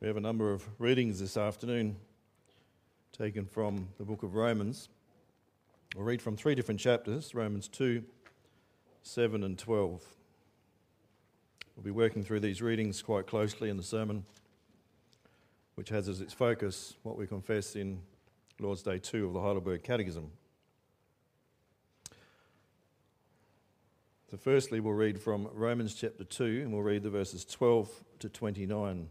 We 0.00 0.06
have 0.06 0.16
a 0.16 0.20
number 0.20 0.50
of 0.50 0.66
readings 0.78 1.20
this 1.20 1.36
afternoon 1.36 1.94
taken 3.12 3.44
from 3.44 3.88
the 3.98 4.04
book 4.04 4.22
of 4.22 4.34
Romans. 4.34 4.88
We'll 5.94 6.06
read 6.06 6.22
from 6.22 6.38
three 6.38 6.54
different 6.54 6.80
chapters 6.80 7.34
Romans 7.34 7.68
2, 7.68 8.02
7, 9.02 9.44
and 9.44 9.58
12. 9.58 10.02
We'll 11.76 11.84
be 11.84 11.90
working 11.90 12.22
through 12.22 12.40
these 12.40 12.62
readings 12.62 13.02
quite 13.02 13.26
closely 13.26 13.68
in 13.68 13.76
the 13.76 13.82
sermon, 13.82 14.24
which 15.74 15.90
has 15.90 16.08
as 16.08 16.22
its 16.22 16.32
focus 16.32 16.94
what 17.02 17.18
we 17.18 17.26
confess 17.26 17.76
in 17.76 18.00
Lord's 18.58 18.80
Day 18.80 18.98
2 18.98 19.26
of 19.26 19.34
the 19.34 19.40
Heidelberg 19.42 19.82
Catechism. 19.82 20.30
So, 24.30 24.38
firstly, 24.38 24.80
we'll 24.80 24.94
read 24.94 25.20
from 25.20 25.50
Romans 25.52 25.92
chapter 25.92 26.24
2, 26.24 26.62
and 26.62 26.72
we'll 26.72 26.80
read 26.80 27.02
the 27.02 27.10
verses 27.10 27.44
12 27.44 27.90
to 28.20 28.30
29. 28.30 29.10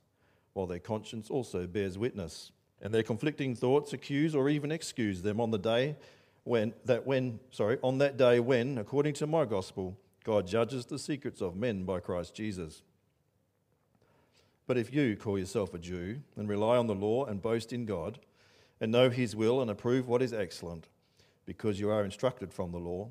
while 0.53 0.67
their 0.67 0.79
conscience 0.79 1.29
also 1.29 1.67
bears 1.67 1.97
witness. 1.97 2.51
And 2.81 2.93
their 2.93 3.03
conflicting 3.03 3.55
thoughts 3.55 3.93
accuse 3.93 4.33
or 4.33 4.49
even 4.49 4.71
excuse 4.71 5.21
them 5.21 5.39
on 5.39 5.51
the 5.51 5.59
day 5.59 5.95
when 6.43 6.73
that 6.85 7.05
when 7.05 7.39
sorry, 7.51 7.77
on 7.83 7.99
that 7.99 8.17
day 8.17 8.39
when, 8.39 8.77
according 8.77 9.13
to 9.15 9.27
my 9.27 9.45
gospel, 9.45 9.97
God 10.23 10.47
judges 10.47 10.85
the 10.85 10.99
secrets 10.99 11.41
of 11.41 11.55
men 11.55 11.83
by 11.83 11.99
Christ 11.99 12.33
Jesus. 12.35 12.81
But 14.67 14.77
if 14.77 14.93
you 14.93 15.15
call 15.15 15.37
yourself 15.37 15.73
a 15.73 15.79
Jew 15.79 16.21
and 16.35 16.47
rely 16.47 16.77
on 16.77 16.87
the 16.87 16.95
law 16.95 17.25
and 17.25 17.41
boast 17.41 17.73
in 17.73 17.85
God, 17.85 18.19
and 18.79 18.91
know 18.91 19.09
his 19.09 19.35
will 19.35 19.61
and 19.61 19.69
approve 19.69 20.07
what 20.07 20.21
is 20.21 20.33
excellent, 20.33 20.87
because 21.45 21.79
you 21.79 21.89
are 21.89 22.03
instructed 22.03 22.51
from 22.51 22.71
the 22.71 22.79
law, 22.79 23.09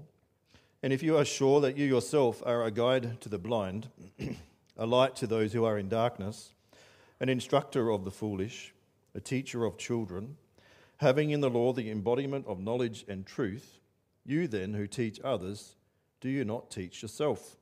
and 0.82 0.92
if 0.92 1.02
you 1.02 1.16
are 1.16 1.24
sure 1.24 1.60
that 1.60 1.76
you 1.76 1.84
yourself 1.84 2.42
are 2.46 2.64
a 2.64 2.70
guide 2.70 3.20
to 3.20 3.28
the 3.28 3.38
blind, 3.38 3.88
a 4.76 4.86
light 4.86 5.14
to 5.16 5.26
those 5.26 5.52
who 5.52 5.64
are 5.64 5.78
in 5.78 5.88
darkness, 5.88 6.52
an 7.20 7.28
instructor 7.28 7.90
of 7.90 8.04
the 8.04 8.10
foolish, 8.10 8.74
a 9.14 9.20
teacher 9.20 9.64
of 9.64 9.76
children, 9.76 10.36
having 10.96 11.30
in 11.30 11.40
the 11.40 11.50
law 11.50 11.72
the 11.72 11.90
embodiment 11.90 12.46
of 12.46 12.60
knowledge 12.60 13.04
and 13.08 13.26
truth, 13.26 13.80
you 14.24 14.48
then 14.48 14.74
who 14.74 14.86
teach 14.86 15.20
others, 15.22 15.76
do 16.20 16.28
you 16.28 16.44
not 16.44 16.70
teach 16.70 17.02
yourself? 17.02 17.56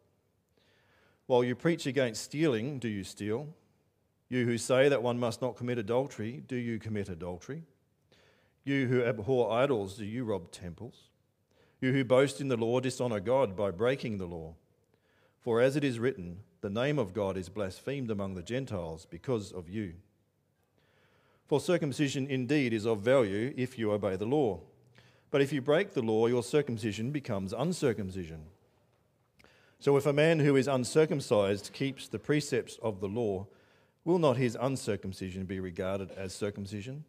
While 1.27 1.45
you 1.45 1.55
preach 1.55 1.87
against 1.87 2.23
stealing, 2.23 2.79
do 2.79 2.89
you 2.89 3.05
steal? 3.05 3.49
You 4.29 4.45
who 4.45 4.59
say 4.59 4.89
that 4.89 5.03
one 5.03 5.19
must 5.19 5.43
not 5.43 5.57
commit 5.57 5.79
adultery, 5.79 6.43
do 6.47 6.57
you 6.57 6.79
commit 6.79 7.09
adultery? 7.09 7.65
You 8.65 8.87
who 8.87 9.03
abhor 9.03 9.53
idols, 9.53 9.97
do 9.97 10.05
you 10.05 10.25
rob 10.25 10.51
temples? 10.51 11.09
You 11.81 11.93
who 11.93 12.05
boast 12.05 12.41
in 12.41 12.49
the 12.49 12.57
law 12.57 12.81
dishonor 12.81 13.21
God 13.21 13.57
by 13.57 13.71
breaking 13.71 14.19
the 14.19 14.27
law. 14.27 14.55
For 15.41 15.61
as 15.61 15.77
it 15.77 15.85
is 15.85 15.99
written, 15.99 16.41
the 16.61 16.71
name 16.71 16.99
of 16.99 17.15
God 17.15 17.37
is 17.37 17.49
blasphemed 17.49 18.11
among 18.11 18.35
the 18.35 18.43
Gentiles 18.43 19.07
because 19.09 19.53
of 19.53 19.69
you. 19.69 19.95
For 21.47 21.61
circumcision 21.61 22.27
indeed 22.27 22.73
is 22.73 22.87
of 22.87 23.01
value 23.01 23.55
if 23.57 23.79
you 23.79 23.93
obey 23.93 24.17
the 24.17 24.27
law. 24.27 24.61
But 25.31 25.41
if 25.41 25.53
you 25.53 25.61
break 25.61 25.95
the 25.95 26.03
law, 26.03 26.27
your 26.27 26.43
circumcision 26.43 27.11
becomes 27.11 27.53
uncircumcision. 27.53 28.47
So 29.81 29.97
if 29.97 30.07
a 30.07 30.13
man 30.13 30.41
who 30.41 30.57
is 30.57 30.67
uncircumcised 30.67 31.73
keeps 31.73 32.09
the 32.09 32.19
precepts 32.19 32.79
of 32.83 33.01
the 33.01 33.07
law, 33.07 33.47
will 34.05 34.19
not 34.19 34.37
his 34.37 34.57
uncircumcision 34.61 35.45
be 35.45 35.61
regarded 35.61 36.11
as 36.13 36.35
circumcision? 36.35 37.05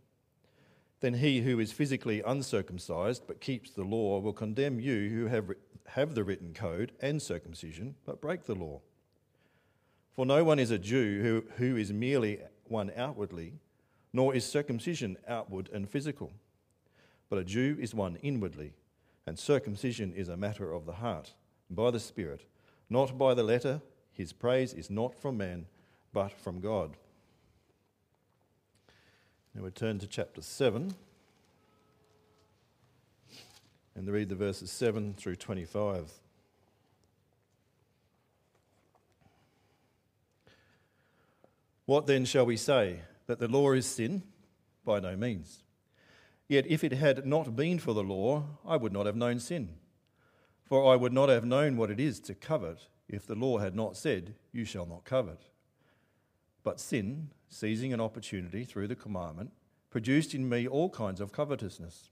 Then 1.00 1.16
he 1.16 1.42
who 1.42 1.59
is 1.59 1.72
physically 1.72 2.22
uncircumcised 2.22 3.24
but 3.26 3.42
keeps 3.42 3.72
the 3.72 3.84
law 3.84 4.20
will 4.20 4.34
condemn 4.34 4.80
you 4.80 5.09
who 5.09 5.26
have, 5.28 5.52
have 5.96 6.16
the 6.16 6.24
written 6.24 6.54
code 6.54 6.92
and 7.02 7.22
circumcision 7.22 7.96
but 8.06 8.22
break 8.22 8.44
the 8.44 8.56
law. 8.56 8.82
For 10.16 10.26
no 10.26 10.44
one 10.44 10.60
is 10.60 10.72
a 10.72 10.78
Jew 10.78 11.22
who, 11.22 11.44
who 11.58 11.78
is 11.78 11.94
merely 11.94 12.40
one 12.66 12.92
outwardly, 12.96 13.54
nor 14.12 14.36
is 14.36 14.46
circumcision 14.46 15.18
outward 15.28 15.70
and 15.72 15.90
physical. 15.90 16.32
But 17.30 17.40
a 17.40 17.44
Jew 17.44 17.78
is 17.80 17.94
one 17.94 18.18
inwardly, 18.18 18.74
and 19.26 19.38
circumcision 19.38 20.14
is 20.14 20.30
a 20.30 20.38
matter 20.38 20.74
of 20.74 20.86
the 20.86 20.94
heart, 20.94 21.34
by 21.70 21.92
the 21.92 22.00
Spirit, 22.00 22.46
not 22.90 23.18
by 23.18 23.34
the 23.34 23.44
letter. 23.44 23.82
His 24.12 24.34
praise 24.34 24.74
is 24.74 24.90
not 24.90 25.16
from 25.16 25.38
man, 25.38 25.68
but 26.12 26.32
from 26.32 26.60
God. 26.60 26.98
Now 29.54 29.64
we 29.64 29.72
turn 29.72 30.00
to 30.00 30.08
chapter 30.08 30.42
7 30.42 30.94
and 33.96 34.08
read 34.08 34.30
the 34.30 34.36
verses 34.36 34.72
7 34.72 35.14
through 35.14 35.36
25. 35.36 36.12
What 41.86 42.06
then 42.06 42.26
shall 42.26 42.46
we 42.46 42.56
say? 42.56 43.02
That 43.26 43.40
the 43.40 43.48
law 43.48 43.72
is 43.72 43.86
sin? 43.86 44.24
By 44.86 45.00
no 45.00 45.18
means. 45.18 45.64
Yet 46.48 46.66
if 46.68 46.84
it 46.84 46.94
had 46.94 47.26
not 47.26 47.56
been 47.56 47.80
for 47.80 47.94
the 47.94 48.04
law, 48.04 48.44
I 48.66 48.76
would 48.76 48.94
not 48.94 49.06
have 49.06 49.16
known 49.16 49.40
sin. 49.40 49.70
For 50.66 50.94
I 50.94 50.96
would 50.96 51.14
not 51.14 51.30
have 51.30 51.46
known 51.46 51.78
what 51.78 51.90
it 51.90 52.00
is 52.00 52.20
to 52.22 52.36
covet 52.36 52.88
if 53.08 53.26
the 53.26 53.36
law 53.36 53.58
had 53.58 53.76
not 53.76 53.98
said, 53.98 54.36
You 54.52 54.66
shall 54.66 54.86
not 54.86 55.04
covet. 55.04 55.42
But 56.64 56.80
sin, 56.80 57.30
seizing 57.50 57.92
an 57.92 58.00
opportunity 58.00 58.64
through 58.64 58.88
the 58.88 58.96
commandment, 58.96 59.52
produced 59.90 60.36
in 60.36 60.48
me 60.48 60.68
all 60.68 60.90
kinds 60.90 61.20
of 61.20 61.32
covetousness. 61.32 62.12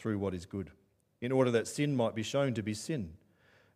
through 0.00 0.18
what 0.18 0.34
is 0.34 0.46
good, 0.46 0.70
in 1.20 1.30
order 1.30 1.50
that 1.50 1.68
sin 1.68 1.94
might 1.94 2.14
be 2.14 2.22
shown 2.22 2.54
to 2.54 2.62
be 2.62 2.74
sin, 2.74 3.12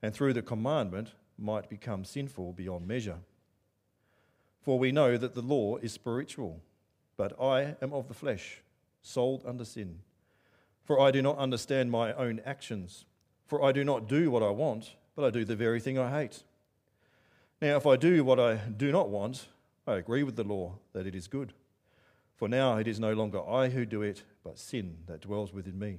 and 0.03 0.15
through 0.15 0.33
the 0.33 0.43
commandment 0.43 1.12
might 1.39 1.69
become 1.69 2.05
sinful 2.05 2.53
beyond 2.55 2.89
measure. 2.89 3.19
For 4.62 4.79
we 4.79 4.93
know 4.93 5.19
that 5.19 5.35
the 5.35 5.43
law 5.43 5.77
is 5.77 5.93
spiritual, 5.93 6.61
but 7.17 7.39
I 7.41 7.77
am 7.83 7.93
of 7.93 8.09
the 8.09 8.15
flesh, 8.15 8.62
sold 9.03 9.45
under 9.47 9.65
sin. 9.65 9.99
For 10.85 10.99
I 10.99 11.11
do 11.11 11.21
not 11.21 11.39
understand 11.39 11.91
my 11.91 12.12
own 12.15 12.41
actions. 12.47 13.05
For 13.47 13.62
I 13.62 13.73
do 13.73 13.85
not 13.85 14.09
do 14.09 14.31
what 14.31 14.43
I 14.43 14.50
want, 14.50 14.94
but 15.15 15.25
I 15.25 15.31
do 15.31 15.44
the 15.44 15.56
very 15.56 15.81
thing 15.81 15.99
I 15.99 16.11
hate. 16.11 16.43
Now, 17.61 17.77
if 17.77 17.87
I 17.87 17.97
do 17.97 18.25
what 18.25 18.41
I 18.41 18.56
do 18.56 18.91
not 18.91 19.11
want, 19.11 19.49
I 19.87 19.94
agree 19.94 20.23
with 20.23 20.37
the 20.37 20.44
law 20.44 20.79
that 20.94 21.06
it 21.06 21.15
is 21.15 21.29
good. 21.29 21.53
For 22.37 22.49
now 22.49 22.79
it 22.79 22.88
is 22.88 22.99
no 22.99 23.12
longer 23.12 23.47
I 23.47 23.69
who 23.69 23.85
do 23.85 24.03
it, 24.03 24.23
but 24.43 24.59
sin 24.59 24.97
that 25.06 25.20
dwells 25.20 25.53
within 25.53 25.79
me. 25.79 25.99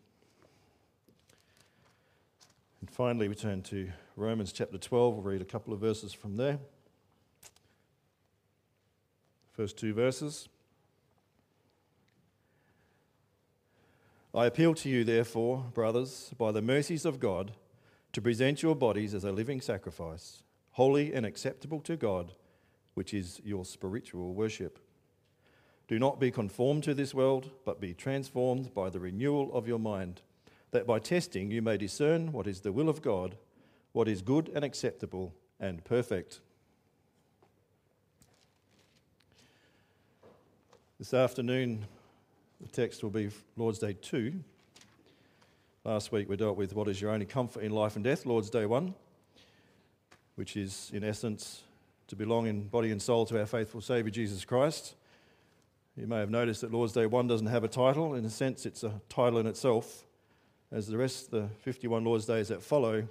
And 2.81 2.89
finally, 2.89 3.27
we 3.27 3.35
turn 3.35 3.61
to 3.63 3.91
Romans 4.15 4.51
chapter 4.51 4.79
12. 4.79 5.13
We'll 5.13 5.23
read 5.23 5.41
a 5.41 5.45
couple 5.45 5.71
of 5.71 5.79
verses 5.79 6.13
from 6.13 6.35
there. 6.35 6.57
First 9.51 9.77
two 9.77 9.93
verses. 9.93 10.49
I 14.33 14.47
appeal 14.47 14.73
to 14.73 14.89
you, 14.89 15.03
therefore, 15.03 15.65
brothers, 15.75 16.31
by 16.39 16.51
the 16.51 16.61
mercies 16.63 17.05
of 17.05 17.19
God, 17.19 17.51
to 18.13 18.21
present 18.21 18.63
your 18.63 18.75
bodies 18.75 19.13
as 19.13 19.25
a 19.25 19.31
living 19.31 19.61
sacrifice, 19.61 20.41
holy 20.71 21.13
and 21.13 21.23
acceptable 21.23 21.81
to 21.81 21.95
God, 21.95 22.31
which 22.95 23.13
is 23.13 23.39
your 23.43 23.63
spiritual 23.63 24.33
worship. 24.33 24.79
Do 25.87 25.99
not 25.99 26.19
be 26.19 26.31
conformed 26.31 26.83
to 26.85 26.95
this 26.95 27.13
world, 27.13 27.51
but 27.63 27.79
be 27.79 27.93
transformed 27.93 28.73
by 28.73 28.89
the 28.89 28.99
renewal 28.99 29.53
of 29.53 29.67
your 29.67 29.79
mind 29.79 30.21
that 30.71 30.87
by 30.87 30.99
testing 30.99 31.51
you 31.51 31.61
may 31.61 31.77
discern 31.77 32.31
what 32.31 32.47
is 32.47 32.61
the 32.61 32.71
will 32.71 32.89
of 32.89 33.01
God, 33.01 33.35
what 33.91 34.07
is 34.07 34.21
good 34.21 34.49
and 34.55 34.63
acceptable 34.63 35.33
and 35.59 35.83
perfect. 35.83 36.39
This 40.97 41.13
afternoon, 41.13 41.85
the 42.61 42.67
text 42.67 43.03
will 43.03 43.09
be 43.09 43.29
Lord's 43.57 43.79
Day 43.79 43.93
2. 44.01 44.33
Last 45.83 46.11
week 46.11 46.29
we 46.29 46.37
dealt 46.37 46.57
with 46.57 46.73
what 46.73 46.87
is 46.87 47.01
your 47.01 47.11
only 47.11 47.25
comfort 47.25 47.63
in 47.63 47.71
life 47.71 47.95
and 47.95 48.03
death, 48.03 48.25
Lord's 48.25 48.49
Day 48.49 48.65
1, 48.65 48.93
which 50.35 50.55
is 50.55 50.91
in 50.93 51.03
essence 51.03 51.63
to 52.07 52.15
belong 52.15 52.47
in 52.47 52.67
body 52.67 52.91
and 52.91 53.01
soul 53.01 53.25
to 53.25 53.39
our 53.39 53.45
faithful 53.45 53.81
Saviour 53.81 54.11
Jesus 54.11 54.45
Christ. 54.45 54.95
You 55.97 56.07
may 56.07 56.19
have 56.19 56.29
noticed 56.29 56.61
that 56.61 56.71
Lord's 56.71 56.93
Day 56.93 57.07
1 57.07 57.27
doesn't 57.27 57.47
have 57.47 57.63
a 57.63 57.67
title. 57.67 58.13
In 58.13 58.23
a 58.23 58.29
sense, 58.29 58.65
it's 58.65 58.83
a 58.83 59.01
title 59.09 59.39
in 59.39 59.47
itself 59.47 60.05
as 60.71 60.87
the 60.87 60.97
rest 60.97 61.25
of 61.25 61.31
the 61.31 61.49
51 61.59 62.03
Lord's 62.03 62.25
Days 62.25 62.47
that 62.47 62.61
follow 62.61 63.07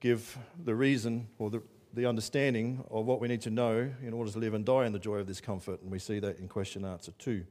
give 0.00 0.38
the 0.64 0.74
reason 0.74 1.26
or 1.38 1.50
the, 1.50 1.62
the 1.94 2.06
understanding 2.06 2.84
of 2.90 3.06
what 3.06 3.20
we 3.20 3.26
need 3.26 3.40
to 3.42 3.50
know 3.50 3.90
in 4.02 4.12
order 4.12 4.30
to 4.30 4.38
live 4.38 4.54
and 4.54 4.64
die 4.64 4.86
in 4.86 4.92
the 4.92 4.98
joy 4.98 5.16
of 5.16 5.26
this 5.26 5.40
comfort. 5.40 5.82
And 5.82 5.90
we 5.90 5.98
see 5.98 6.20
that 6.20 6.38
in 6.38 6.46
question 6.46 6.84
answer 6.84 7.12
two. 7.18 7.44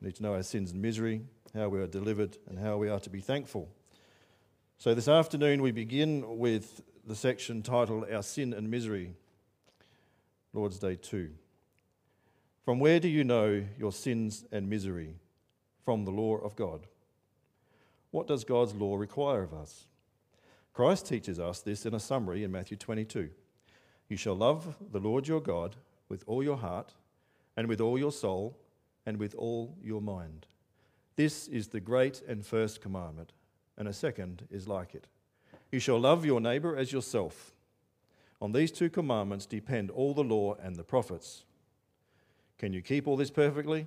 We 0.00 0.06
need 0.06 0.14
to 0.16 0.22
know 0.22 0.34
our 0.34 0.42
sins 0.42 0.72
and 0.72 0.80
misery, 0.80 1.20
how 1.54 1.68
we 1.68 1.80
are 1.80 1.86
delivered, 1.86 2.38
and 2.48 2.58
how 2.58 2.78
we 2.78 2.88
are 2.88 3.00
to 3.00 3.10
be 3.10 3.20
thankful. 3.20 3.68
So 4.78 4.94
this 4.94 5.08
afternoon 5.08 5.60
we 5.60 5.72
begin 5.72 6.38
with 6.38 6.80
the 7.06 7.14
section 7.14 7.62
titled 7.62 8.06
Our 8.10 8.22
Sin 8.22 8.54
and 8.54 8.70
Misery, 8.70 9.12
Lord's 10.54 10.78
Day 10.78 10.96
2. 10.96 11.30
From 12.64 12.78
where 12.78 12.98
do 12.98 13.08
you 13.08 13.24
know 13.24 13.62
your 13.78 13.92
sins 13.92 14.44
and 14.52 14.70
misery? 14.70 15.16
From 15.84 16.06
the 16.06 16.10
law 16.10 16.36
of 16.36 16.56
God. 16.56 16.86
What 18.10 18.26
does 18.26 18.44
God's 18.44 18.74
law 18.74 18.96
require 18.96 19.42
of 19.42 19.54
us? 19.54 19.86
Christ 20.72 21.06
teaches 21.06 21.38
us 21.38 21.60
this 21.60 21.86
in 21.86 21.94
a 21.94 22.00
summary 22.00 22.44
in 22.44 22.52
Matthew 22.52 22.76
22. 22.76 23.30
You 24.08 24.16
shall 24.16 24.34
love 24.34 24.76
the 24.90 24.98
Lord 24.98 25.28
your 25.28 25.40
God 25.40 25.76
with 26.08 26.24
all 26.26 26.42
your 26.42 26.56
heart, 26.56 26.94
and 27.56 27.68
with 27.68 27.80
all 27.80 27.98
your 27.98 28.10
soul, 28.10 28.58
and 29.06 29.16
with 29.16 29.34
all 29.36 29.76
your 29.82 30.00
mind. 30.00 30.46
This 31.16 31.46
is 31.48 31.68
the 31.68 31.80
great 31.80 32.22
and 32.26 32.44
first 32.44 32.80
commandment, 32.80 33.32
and 33.76 33.86
a 33.86 33.92
second 33.92 34.46
is 34.50 34.66
like 34.66 34.94
it. 34.94 35.06
You 35.70 35.78
shall 35.78 36.00
love 36.00 36.24
your 36.24 36.40
neighbor 36.40 36.76
as 36.76 36.92
yourself. 36.92 37.52
On 38.40 38.52
these 38.52 38.72
two 38.72 38.90
commandments 38.90 39.46
depend 39.46 39.90
all 39.90 40.14
the 40.14 40.24
law 40.24 40.54
and 40.60 40.74
the 40.74 40.82
prophets. 40.82 41.44
Can 42.58 42.72
you 42.72 42.82
keep 42.82 43.06
all 43.06 43.16
this 43.16 43.30
perfectly? 43.30 43.86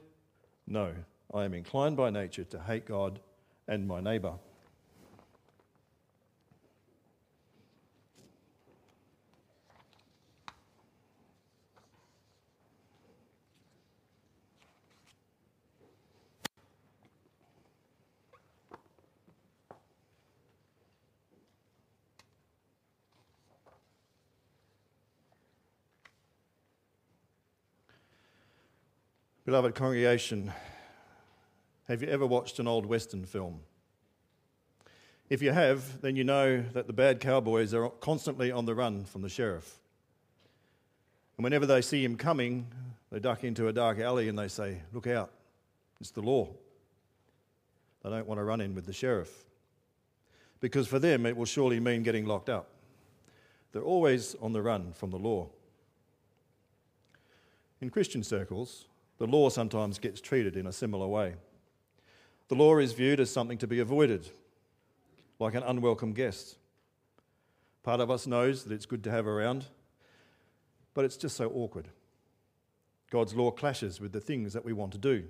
No. 0.68 0.94
I 1.34 1.46
am 1.46 1.54
inclined 1.54 1.98
by 1.98 2.10
nature 2.10 2.44
to 2.44 2.60
hate 2.60 2.86
God 2.86 3.20
and 3.68 3.88
my 3.88 4.02
neighbour. 4.02 4.34
Beloved 29.46 29.76
congregation, 29.76 30.54
have 31.88 32.02
you 32.02 32.08
ever 32.08 32.26
watched 32.26 32.60
an 32.60 32.68
old 32.68 32.86
Western 32.86 33.26
film? 33.26 33.60
If 35.30 35.42
you 35.42 35.52
have, 35.52 36.02
then 36.02 36.16
you 36.16 36.24
know 36.24 36.62
that 36.74 36.88
the 36.88 36.94
bad 36.94 37.20
cowboys 37.20 37.74
are 37.74 37.90
constantly 37.90 38.52
on 38.52 38.66
the 38.66 38.76
run 38.76 39.04
from 39.06 39.22
the 39.22 39.30
sheriff. 39.30 39.80
And 41.38 41.44
whenever 41.44 41.66
they 41.66 41.82
see 41.82 42.04
him 42.04 42.18
coming, 42.18 42.68
they 43.12 43.20
duck 43.20 43.44
into 43.44 43.68
a 43.68 43.74
dark 43.74 44.00
alley 44.00 44.30
and 44.30 44.38
they 44.38 44.48
say, 44.48 44.82
Look 44.94 45.08
out, 45.08 45.32
it's 46.00 46.12
the 46.12 46.22
law. 46.22 46.50
They 48.04 48.10
don't 48.10 48.28
want 48.28 48.40
to 48.40 48.44
run 48.44 48.62
in 48.62 48.76
with 48.76 48.86
the 48.86 48.94
sheriff. 48.94 49.46
Because 50.60 50.88
for 50.88 51.00
them, 51.00 51.26
it 51.26 51.36
will 51.36 51.46
surely 51.46 51.80
mean 51.80 52.04
getting 52.04 52.26
locked 52.26 52.50
up. 52.50 52.70
They're 53.72 53.82
always 53.82 54.36
on 54.42 54.54
the 54.54 54.62
run 54.62 54.94
from 54.94 55.10
the 55.10 55.18
law. 55.18 55.50
In 57.82 57.90
Christian 57.90 58.24
circles, 58.24 58.86
the 59.18 59.28
law 59.28 59.50
sometimes 59.50 60.00
gets 60.00 60.22
treated 60.22 60.56
in 60.56 60.68
a 60.68 60.72
similar 60.72 61.08
way. 61.08 61.36
The 62.54 62.60
law 62.60 62.78
is 62.78 62.94
viewed 62.94 63.20
as 63.20 63.32
something 63.32 63.58
to 63.58 63.66
be 63.66 63.80
avoided, 63.80 64.30
like 65.40 65.56
an 65.56 65.64
unwelcome 65.64 66.14
guest. 66.14 66.56
Part 67.82 68.00
of 68.00 68.12
us 68.12 68.28
knows 68.28 68.64
that 68.64 68.76
it's 68.76 68.86
good 68.86 69.04
to 69.06 69.10
have 69.10 69.26
around, 69.26 69.66
but 70.94 71.04
it's 71.04 71.18
just 71.18 71.36
so 71.36 71.50
awkward. 71.50 71.88
God's 73.10 73.34
law 73.34 73.50
clashes 73.50 74.00
with 74.00 74.12
the 74.12 74.22
things 74.22 74.54
that 74.54 74.64
we 74.64 74.72
want 74.72 74.92
to 74.92 75.00
do. 75.00 75.24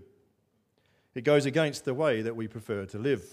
It 1.16 1.24
goes 1.24 1.46
against 1.46 1.86
the 1.86 1.94
way 1.94 2.22
that 2.22 2.36
we 2.36 2.50
prefer 2.50 2.86
to 2.88 2.98
live. 2.98 3.24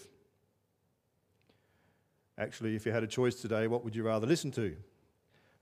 Actually, 2.38 2.76
if 2.76 2.86
you 2.86 2.92
had 2.92 3.02
a 3.02 3.08
choice 3.08 3.34
today, 3.34 3.66
what 3.66 3.82
would 3.82 3.96
you 3.96 4.04
rather 4.04 4.28
listen 4.28 4.52
to? 4.52 4.76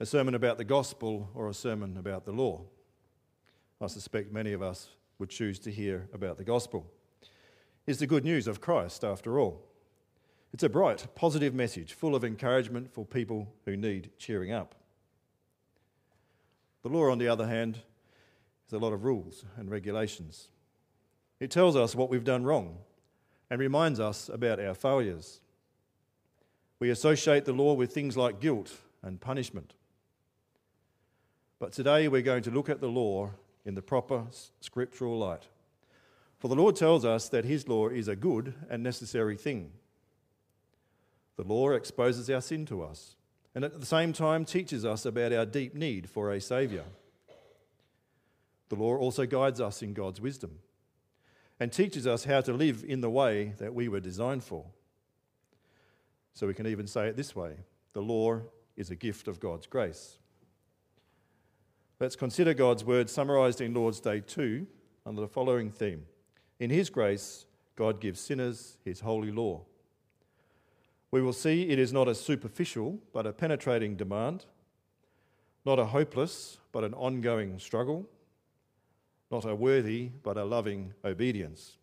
A 0.00 0.04
sermon 0.04 0.34
about 0.34 0.58
the 0.58 0.64
gospel 0.64 1.30
or 1.34 1.48
a 1.48 1.54
sermon 1.54 1.96
about 1.96 2.26
the 2.26 2.32
law? 2.32 2.60
I 3.80 3.86
suspect 3.86 4.30
many 4.30 4.52
of 4.52 4.60
us 4.60 4.90
would 5.18 5.30
choose 5.30 5.58
to 5.60 5.72
hear 5.72 6.10
about 6.12 6.36
the 6.36 6.44
gospel 6.44 6.92
is 7.88 8.00
the 8.00 8.06
good 8.06 8.22
news 8.22 8.46
of 8.46 8.60
Christ, 8.60 9.02
after 9.02 9.40
all. 9.40 9.64
It's 10.52 10.62
a 10.62 10.68
bright, 10.68 11.06
positive 11.14 11.54
message 11.54 11.94
full 11.94 12.14
of 12.14 12.22
encouragement 12.22 12.92
for 12.92 13.06
people 13.06 13.54
who 13.64 13.78
need 13.78 14.10
cheering 14.18 14.52
up. 14.52 14.74
The 16.82 16.90
law, 16.90 17.10
on 17.10 17.16
the 17.16 17.28
other 17.28 17.46
hand, 17.46 17.78
is 18.66 18.74
a 18.74 18.78
lot 18.78 18.92
of 18.92 19.04
rules 19.04 19.46
and 19.56 19.70
regulations. 19.70 20.48
It 21.40 21.50
tells 21.50 21.76
us 21.76 21.94
what 21.94 22.10
we've 22.10 22.24
done 22.24 22.44
wrong 22.44 22.76
and 23.48 23.58
reminds 23.58 24.00
us 24.00 24.28
about 24.28 24.60
our 24.60 24.74
failures. 24.74 25.40
We 26.80 26.90
associate 26.90 27.46
the 27.46 27.54
law 27.54 27.72
with 27.72 27.94
things 27.94 28.18
like 28.18 28.38
guilt 28.38 28.76
and 29.02 29.18
punishment. 29.18 29.72
But 31.58 31.72
today 31.72 32.06
we're 32.08 32.20
going 32.20 32.42
to 32.42 32.50
look 32.50 32.68
at 32.68 32.82
the 32.82 32.88
law 32.88 33.30
in 33.64 33.74
the 33.74 33.80
proper 33.80 34.26
scriptural 34.60 35.18
light. 35.18 35.46
For 36.38 36.48
the 36.48 36.56
Lord 36.56 36.76
tells 36.76 37.04
us 37.04 37.28
that 37.30 37.44
His 37.44 37.68
law 37.68 37.88
is 37.88 38.08
a 38.08 38.16
good 38.16 38.54
and 38.70 38.82
necessary 38.82 39.36
thing. 39.36 39.72
The 41.36 41.44
law 41.44 41.70
exposes 41.70 42.30
our 42.30 42.40
sin 42.40 42.66
to 42.66 42.82
us 42.82 43.16
and 43.54 43.64
at 43.64 43.80
the 43.80 43.86
same 43.86 44.12
time 44.12 44.44
teaches 44.44 44.84
us 44.84 45.04
about 45.04 45.32
our 45.32 45.46
deep 45.46 45.74
need 45.74 46.08
for 46.08 46.32
a 46.32 46.40
Saviour. 46.40 46.84
The 48.68 48.76
law 48.76 48.96
also 48.96 49.26
guides 49.26 49.60
us 49.60 49.82
in 49.82 49.94
God's 49.94 50.20
wisdom 50.20 50.58
and 51.58 51.72
teaches 51.72 52.06
us 52.06 52.24
how 52.24 52.40
to 52.42 52.52
live 52.52 52.84
in 52.86 53.00
the 53.00 53.10
way 53.10 53.54
that 53.58 53.74
we 53.74 53.88
were 53.88 54.00
designed 54.00 54.44
for. 54.44 54.66
So 56.34 56.46
we 56.46 56.54
can 56.54 56.68
even 56.68 56.86
say 56.86 57.08
it 57.08 57.16
this 57.16 57.34
way 57.34 57.56
the 57.94 58.00
law 58.00 58.42
is 58.76 58.90
a 58.90 58.96
gift 58.96 59.26
of 59.26 59.40
God's 59.40 59.66
grace. 59.66 60.18
Let's 61.98 62.14
consider 62.14 62.54
God's 62.54 62.84
word 62.84 63.10
summarized 63.10 63.60
in 63.60 63.74
Lord's 63.74 63.98
Day 63.98 64.20
2 64.20 64.66
under 65.04 65.20
the 65.20 65.26
following 65.26 65.72
theme 65.72 66.06
in 66.60 66.70
His 66.70 66.90
grace, 66.90 67.46
God 67.76 68.00
gives 68.00 68.20
sinners 68.20 68.76
His 68.84 69.00
holy 69.00 69.30
law. 69.30 69.62
We 71.10 71.22
will 71.22 71.32
see 71.32 71.70
it 71.70 71.78
is 71.78 71.92
not 71.92 72.08
a 72.08 72.14
superficial 72.14 72.98
but 73.12 73.26
a 73.26 73.32
penetrating 73.32 73.96
demand, 73.96 74.44
not 75.64 75.78
a 75.78 75.86
hopeless 75.86 76.58
but 76.72 76.84
an 76.84 76.94
ongoing 76.94 77.58
struggle, 77.58 78.06
not 79.30 79.44
a 79.44 79.54
worthy 79.54 80.10
but 80.22 80.36
a 80.36 80.44
loving 80.44 80.94
obedience. 81.04 81.76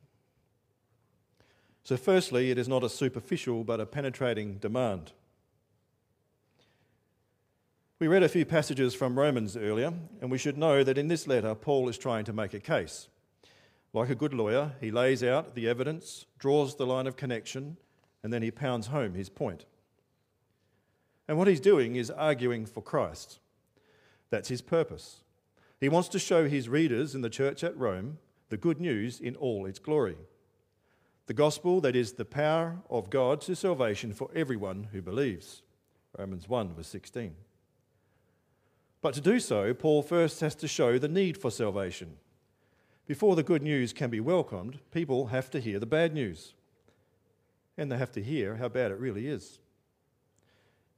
So, 1.83 1.97
firstly, 1.97 2.49
it 2.49 2.57
is 2.57 2.67
not 2.67 2.83
a 2.83 2.89
superficial 2.89 3.63
but 3.63 3.79
a 3.79 3.85
penetrating 3.85 4.57
demand. 4.57 5.11
We 7.99 8.07
read 8.07 8.23
a 8.23 8.29
few 8.29 8.43
passages 8.43 8.93
from 8.93 9.17
Romans 9.17 9.55
earlier, 9.55 9.93
and 10.19 10.29
we 10.29 10.37
should 10.37 10.57
know 10.57 10.83
that 10.83 10.97
in 10.97 11.07
this 11.07 11.27
letter, 11.27 11.55
Paul 11.55 11.87
is 11.87 11.97
trying 11.97 12.25
to 12.25 12.33
make 12.33 12.53
a 12.53 12.59
case. 12.59 13.07
Like 13.95 14.09
a 14.09 14.15
good 14.15 14.33
lawyer, 14.33 14.73
he 14.81 14.91
lays 14.91 15.23
out 15.23 15.55
the 15.55 15.69
evidence, 15.69 16.25
draws 16.37 16.75
the 16.75 16.85
line 16.85 17.07
of 17.07 17.15
connection, 17.15 17.77
and 18.21 18.33
then 18.33 18.41
he 18.41 18.51
pounds 18.51 18.87
home 18.87 19.13
his 19.13 19.29
point. 19.29 19.63
And 21.29 21.37
what 21.37 21.47
he's 21.47 21.61
doing 21.61 21.95
is 21.95 22.11
arguing 22.11 22.65
for 22.65 22.81
Christ. 22.81 23.39
That's 24.31 24.49
his 24.49 24.61
purpose. 24.61 25.23
He 25.79 25.87
wants 25.87 26.09
to 26.09 26.19
show 26.19 26.49
his 26.49 26.67
readers 26.67 27.15
in 27.15 27.21
the 27.21 27.29
church 27.29 27.63
at 27.63 27.77
Rome 27.77 28.17
the 28.49 28.57
good 28.57 28.81
news 28.81 29.21
in 29.21 29.37
all 29.37 29.65
its 29.65 29.79
glory. 29.79 30.17
The 31.27 31.33
gospel 31.33 31.79
that 31.79 31.95
is 31.95 32.11
the 32.11 32.25
power 32.25 32.79
of 32.89 33.09
God 33.09 33.39
to 33.41 33.55
salvation 33.55 34.11
for 34.11 34.29
everyone 34.35 34.89
who 34.91 35.01
believes. 35.01 35.61
Romans 36.19 36.49
1, 36.49 36.73
verse 36.73 36.87
16. 36.87 37.33
But 39.01 39.13
to 39.13 39.21
do 39.21 39.39
so, 39.39 39.73
Paul 39.73 40.03
first 40.03 40.41
has 40.41 40.55
to 40.55 40.67
show 40.67 40.97
the 40.97 41.07
need 41.07 41.37
for 41.37 41.49
salvation. 41.49 42.17
Before 43.07 43.35
the 43.35 43.43
good 43.43 43.61
news 43.61 43.93
can 43.93 44.09
be 44.09 44.19
welcomed, 44.19 44.79
people 44.91 45.27
have 45.27 45.51
to 45.51 45.59
hear 45.59 45.79
the 45.79 45.85
bad 45.85 46.13
news. 46.13 46.53
And 47.77 47.91
they 47.91 47.97
have 47.97 48.11
to 48.13 48.23
hear 48.23 48.55
how 48.55 48.69
bad 48.69 48.91
it 48.91 48.99
really 48.99 49.27
is. 49.27 49.59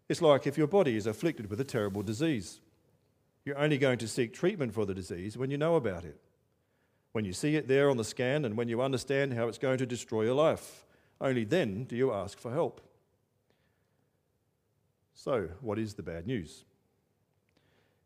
It's 0.08 0.22
like 0.22 0.48
if 0.48 0.58
your 0.58 0.68
body 0.68 0.96
is 0.96 1.06
afflicted 1.06 1.50
with 1.50 1.60
a 1.60 1.66
terrible 1.66 2.04
disease. 2.04 2.62
You're 3.44 3.58
only 3.58 3.78
going 3.78 3.98
to 4.00 4.08
seek 4.08 4.34
treatment 4.34 4.74
for 4.74 4.86
the 4.86 4.94
disease 4.94 5.38
when 5.38 5.52
you 5.52 5.58
know 5.58 5.76
about 5.76 6.06
it, 6.06 6.20
when 7.12 7.26
you 7.26 7.34
see 7.34 7.56
it 7.56 7.68
there 7.68 7.90
on 7.90 7.98
the 7.98 8.04
scan, 8.04 8.46
and 8.46 8.56
when 8.56 8.68
you 8.68 8.82
understand 8.82 9.34
how 9.34 9.48
it's 9.48 9.58
going 9.58 9.78
to 9.80 9.86
destroy 9.86 10.24
your 10.24 10.36
life. 10.36 10.86
Only 11.20 11.46
then 11.46 11.86
do 11.86 11.96
you 11.96 12.14
ask 12.14 12.38
for 12.38 12.52
help. 12.52 12.82
So, 15.14 15.50
what 15.62 15.80
is 15.80 15.96
the 15.96 16.04
bad 16.04 16.28
news? 16.28 16.64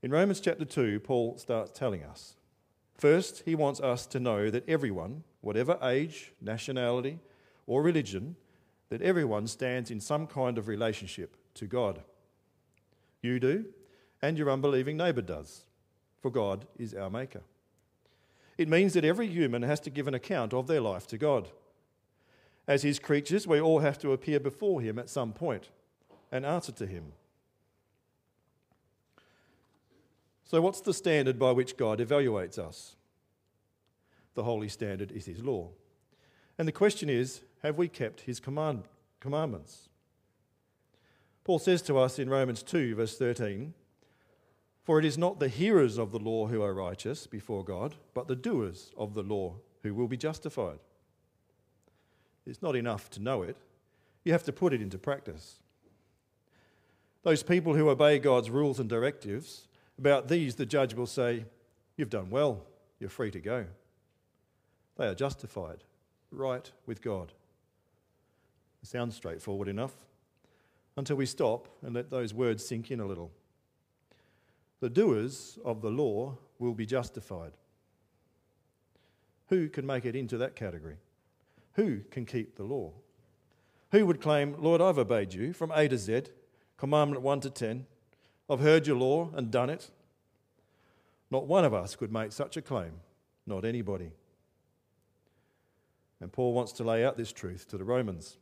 In 0.02 0.12
Romans 0.12 0.40
chapter 0.40 0.66
2, 0.66 1.02
Paul 1.02 1.38
starts 1.38 1.78
telling 1.78 2.04
us. 2.04 2.36
First, 3.02 3.42
he 3.46 3.56
wants 3.56 3.80
us 3.80 4.06
to 4.06 4.20
know 4.20 4.52
that 4.52 4.70
everyone, 4.70 5.24
whatever 5.42 5.76
age, 5.82 6.34
nationality, 6.40 7.18
or 7.66 7.82
religion, 7.82 8.36
that 8.90 9.02
everyone 9.02 9.48
stands 9.48 9.90
in 9.90 10.00
some 10.00 10.28
kind 10.28 10.60
of 10.60 10.68
relationship 10.68 11.36
to 11.56 11.66
God. 11.66 12.02
You 13.24 13.40
do, 13.40 13.66
and 14.22 14.38
your 14.38 14.52
unbelieving 14.52 14.98
neighbour 14.98 15.24
does, 15.24 15.66
for 16.22 16.30
God 16.30 16.68
is 16.78 16.94
our 16.94 17.10
Maker. 17.10 17.42
It 18.60 18.70
means 18.70 18.94
that 18.94 19.04
every 19.04 19.26
human 19.26 19.64
has 19.64 19.80
to 19.80 19.90
give 19.90 20.08
an 20.08 20.14
account 20.14 20.54
of 20.54 20.68
their 20.68 20.82
life 20.82 21.08
to 21.08 21.18
God. 21.18 21.50
As 22.68 22.84
His 22.84 23.00
creatures, 23.00 23.48
we 23.48 23.60
all 23.60 23.80
have 23.80 23.98
to 23.98 24.12
appear 24.12 24.40
before 24.40 24.80
Him 24.80 25.00
at 25.00 25.10
some 25.10 25.34
point 25.34 25.70
and 26.32 26.46
answer 26.46 26.72
to 26.74 26.86
Him. 26.86 27.14
So, 30.52 30.60
what's 30.60 30.82
the 30.82 30.94
standard 30.94 31.40
by 31.40 31.54
which 31.54 31.78
God 31.78 32.00
evaluates 32.00 32.60
us? 32.60 32.98
The 34.34 34.44
holy 34.44 34.68
standard 34.68 35.10
is 35.10 35.26
His 35.26 35.42
law. 35.42 35.70
And 36.58 36.68
the 36.68 36.74
question 36.74 37.08
is 37.08 37.40
have 37.64 37.78
we 37.78 37.88
kept 37.88 38.20
His 38.20 38.42
command, 38.42 38.84
commandments? 39.22 39.88
Paul 41.46 41.58
says 41.58 41.82
to 41.84 41.98
us 41.98 42.20
in 42.20 42.30
Romans 42.30 42.64
2, 42.64 42.96
verse 42.96 43.18
13 43.18 43.74
For 44.84 45.00
it 45.00 45.06
is 45.06 45.18
not 45.18 45.40
the 45.40 45.48
hearers 45.48 45.98
of 45.98 46.12
the 46.12 46.20
law 46.20 46.48
who 46.48 46.62
are 46.62 46.74
righteous 46.74 47.28
before 47.28 47.64
God, 47.64 47.96
but 48.14 48.28
the 48.28 48.36
doers 48.36 48.92
of 48.98 49.14
the 49.14 49.24
law 49.24 49.56
who 49.84 49.94
will 49.94 50.10
be 50.10 50.18
justified. 50.18 50.80
It's 52.46 52.62
not 52.62 52.76
enough 52.76 53.10
to 53.12 53.22
know 53.22 53.42
it, 53.42 53.56
you 54.26 54.34
have 54.34 54.44
to 54.44 54.52
put 54.52 54.74
it 54.74 54.82
into 54.82 54.98
practice. 54.98 55.60
Those 57.24 57.42
people 57.42 57.74
who 57.74 57.88
obey 57.88 58.20
God's 58.20 58.50
rules 58.50 58.82
and 58.82 58.90
directives 58.90 59.70
about 60.02 60.28
these, 60.28 60.56
the 60.56 60.66
judge 60.66 60.96
will 60.96 61.08
say, 61.08 61.46
You've 61.96 62.10
done 62.10 62.32
well, 62.32 62.66
you're 63.00 63.10
free 63.10 63.30
to 63.32 63.40
go. 63.40 63.68
They 64.98 65.08
are 65.08 65.16
justified, 65.16 65.84
right 66.32 66.70
with 66.88 67.02
God. 67.02 67.32
It 68.82 68.90
sounds 68.90 69.16
straightforward 69.16 69.68
enough 69.68 69.94
until 70.98 71.18
we 71.18 71.28
stop 71.28 71.68
and 71.84 71.94
let 71.94 72.10
those 72.10 72.34
words 72.34 72.66
sink 72.66 72.90
in 72.90 73.00
a 73.00 73.06
little. 73.06 73.32
The 74.80 74.90
doers 74.90 75.60
of 75.64 75.82
the 75.82 75.92
law 75.92 76.38
will 76.58 76.74
be 76.74 76.88
justified. 76.88 77.52
Who 79.50 79.70
can 79.70 79.86
make 79.86 80.06
it 80.06 80.16
into 80.16 80.38
that 80.38 80.56
category? 80.56 80.98
Who 81.74 82.00
can 82.10 82.26
keep 82.26 82.56
the 82.56 82.64
law? 82.64 82.92
Who 83.92 84.06
would 84.08 84.22
claim, 84.22 84.56
Lord, 84.58 84.82
I've 84.82 84.98
obeyed 84.98 85.34
you 85.34 85.54
from 85.54 85.72
A 85.76 85.88
to 85.88 85.98
Z, 85.98 86.24
commandment 86.78 87.22
1 87.22 87.42
to 87.42 87.50
10, 87.52 87.86
I've 88.52 88.60
heard 88.60 88.86
your 88.86 88.98
law 88.98 89.30
and 89.34 89.50
done 89.50 89.70
it. 89.70 89.90
Not 91.30 91.48
one 91.48 91.64
of 91.64 91.74
us 91.74 91.96
could 91.96 92.12
make 92.12 92.34
such 92.34 92.58
a 92.58 92.62
claim, 92.62 92.92
not 93.48 93.64
anybody. 93.64 94.12
And 96.20 96.34
Paul 96.34 96.52
wants 96.52 96.74
to 96.74 96.84
lay 96.84 97.06
out 97.06 97.16
this 97.16 97.32
truth 97.32 97.66
to 97.70 97.78
the 97.78 97.86
Romans. 97.86 98.36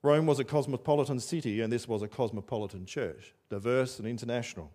Rome 0.00 0.26
was 0.26 0.38
a 0.38 0.44
cosmopolitan 0.44 1.18
city, 1.18 1.60
and 1.60 1.72
this 1.72 1.88
was 1.88 2.02
a 2.02 2.08
cosmopolitan 2.08 2.86
church, 2.86 3.34
diverse 3.50 3.98
and 3.98 4.06
international. 4.06 4.70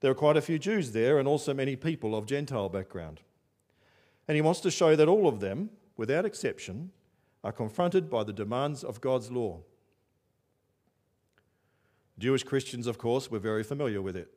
There 0.00 0.10
are 0.10 0.14
quite 0.14 0.38
a 0.38 0.42
few 0.42 0.58
Jews 0.58 0.92
there, 0.92 1.18
and 1.18 1.28
also 1.28 1.52
many 1.52 1.76
people 1.76 2.16
of 2.16 2.24
Gentile 2.24 2.70
background. 2.70 3.20
And 4.26 4.36
he 4.36 4.42
wants 4.42 4.60
to 4.60 4.70
show 4.70 4.96
that 4.96 5.08
all 5.08 5.28
of 5.28 5.40
them, 5.40 5.68
without 5.98 6.24
exception, 6.24 6.92
are 7.44 7.52
confronted 7.52 8.08
by 8.08 8.24
the 8.24 8.32
demands 8.32 8.82
of 8.82 9.02
God's 9.02 9.30
law. 9.30 9.60
Jewish 12.18 12.42
Christians, 12.42 12.86
of 12.86 12.98
course, 12.98 13.30
were 13.30 13.38
very 13.38 13.62
familiar 13.62 14.00
with 14.00 14.16
it. 14.16 14.32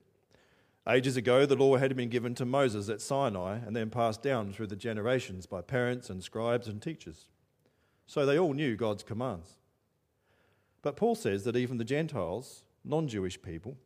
Ages 0.87 1.17
ago, 1.17 1.45
the 1.45 1.55
law 1.55 1.77
had 1.77 1.95
been 1.95 2.09
given 2.09 2.33
to 2.35 2.45
Moses 2.45 2.89
at 2.89 3.01
Sinai 3.01 3.59
and 3.65 3.75
then 3.75 3.89
passed 3.89 4.21
down 4.21 4.51
through 4.51 4.67
the 4.67 4.75
generations 4.75 5.45
by 5.45 5.61
parents 5.61 6.09
and 6.09 6.23
scribes 6.23 6.67
and 6.67 6.81
teachers. 6.81 7.27
So 8.07 8.25
they 8.25 8.39
all 8.39 8.53
knew 8.53 8.75
God's 8.75 9.03
commands. 9.03 9.55
But 10.81 10.95
Paul 10.95 11.15
says 11.15 11.43
that 11.43 11.55
even 11.55 11.77
the 11.77 11.83
Gentiles, 11.83 12.63
non 12.83 13.07
Jewish 13.07 13.41
people, 13.41 13.77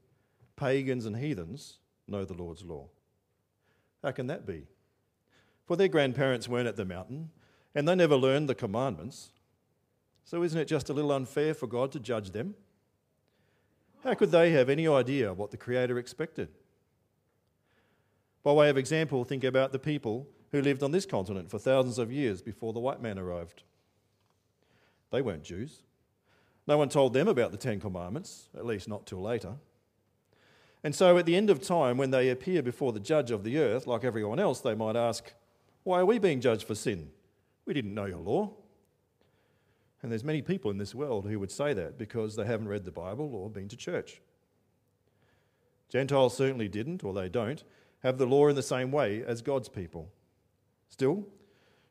pagans 0.56 1.06
and 1.06 1.18
heathens, 1.18 1.80
know 2.08 2.24
the 2.24 2.34
Lord's 2.34 2.64
law. 2.64 2.88
How 4.02 4.12
can 4.12 4.28
that 4.28 4.46
be? 4.46 4.68
For 5.66 5.76
their 5.76 5.88
grandparents 5.88 6.48
weren't 6.48 6.68
at 6.68 6.76
the 6.76 6.86
mountain 6.86 7.30
and 7.76 7.88
they 7.88 7.96
never 7.96 8.16
learned 8.16 8.50
the 8.50 8.56
commandments. 8.56 9.32
So 10.26 10.44
isn't 10.44 10.60
it 10.60 10.68
just 10.68 10.90
a 10.90 10.94
little 10.94 11.12
unfair 11.12 11.54
for 11.54 11.68
God 11.68 11.92
to 11.94 12.00
judge 12.00 12.32
them? 12.32 12.56
How 14.04 14.14
could 14.14 14.32
they 14.32 14.52
have 14.52 14.70
any 14.70 14.88
idea 14.88 15.34
what 15.34 15.52
the 15.52 15.58
Creator 15.58 15.98
expected? 15.98 16.50
By 18.44 18.52
way 18.52 18.70
of 18.70 18.78
example, 18.78 19.24
think 19.24 19.46
about 19.46 19.72
the 19.72 19.80
people 19.80 20.28
who 20.52 20.62
lived 20.62 20.84
on 20.84 20.92
this 20.92 21.06
continent 21.06 21.50
for 21.50 21.58
thousands 21.58 21.98
of 21.98 22.12
years 22.12 22.42
before 22.42 22.74
the 22.74 22.82
white 22.82 23.02
man 23.02 23.18
arrived. 23.18 23.64
They 25.12 25.22
weren't 25.22 25.44
Jews. 25.44 25.84
No 26.68 26.78
one 26.78 26.90
told 26.90 27.14
them 27.14 27.30
about 27.30 27.52
the 27.52 27.58
Ten 27.58 27.80
Commandments, 27.80 28.50
at 28.56 28.66
least 28.66 28.90
not 28.90 29.06
till 29.06 29.22
later. 29.22 29.56
And 30.84 30.94
so 30.94 31.18
at 31.18 31.26
the 31.26 31.38
end 31.38 31.50
of 31.50 31.62
time, 31.62 31.98
when 31.98 32.12
they 32.12 32.30
appear 32.30 32.62
before 32.62 32.92
the 32.92 33.00
judge 33.00 33.32
of 33.32 33.46
the 33.46 33.58
earth, 33.58 33.88
like 33.88 34.04
everyone 34.04 34.40
else, 34.40 34.60
they 34.60 34.76
might 34.76 34.98
ask, 34.98 35.32
Why 35.84 36.00
are 36.00 36.06
we 36.06 36.20
being 36.20 36.42
judged 36.42 36.68
for 36.68 36.76
sin? 36.76 37.10
We 37.66 37.74
didn't 37.74 37.94
know 37.94 38.06
your 38.06 38.18
law. 38.18 38.52
And 40.04 40.12
there's 40.12 40.24
many 40.24 40.42
people 40.42 40.70
in 40.70 40.78
this 40.78 40.94
world 40.94 41.26
who 41.26 41.40
would 41.40 41.52
say 41.52 41.74
that 41.74 41.98
because 41.98 42.36
they 42.36 42.46
haven't 42.46 42.68
read 42.68 42.84
the 42.84 42.92
Bible 42.92 43.34
or 43.34 43.50
been 43.50 43.70
to 43.70 43.78
church. 43.78 44.22
Gentiles 45.88 46.36
certainly 46.36 46.68
didn't, 46.68 47.04
or 47.04 47.14
they 47.14 47.30
don't, 47.30 47.64
have 48.04 48.18
the 48.18 48.26
law 48.26 48.50
in 48.50 48.56
the 48.56 48.62
same 48.62 48.92
way 48.92 49.24
as 49.24 49.42
God's 49.42 49.70
people. 49.70 50.12
Still, 50.90 51.26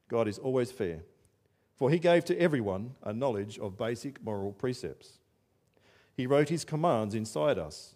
God 0.08 0.28
is 0.28 0.38
always 0.38 0.70
fair, 0.70 1.04
for 1.74 1.88
he 1.88 1.98
gave 1.98 2.24
to 2.26 2.38
everyone 2.38 2.96
a 3.02 3.14
knowledge 3.14 3.58
of 3.58 3.78
basic 3.78 4.22
moral 4.22 4.52
precepts. 4.52 5.18
He 6.14 6.26
wrote 6.26 6.50
his 6.50 6.66
commands 6.66 7.14
inside 7.14 7.58
us, 7.58 7.94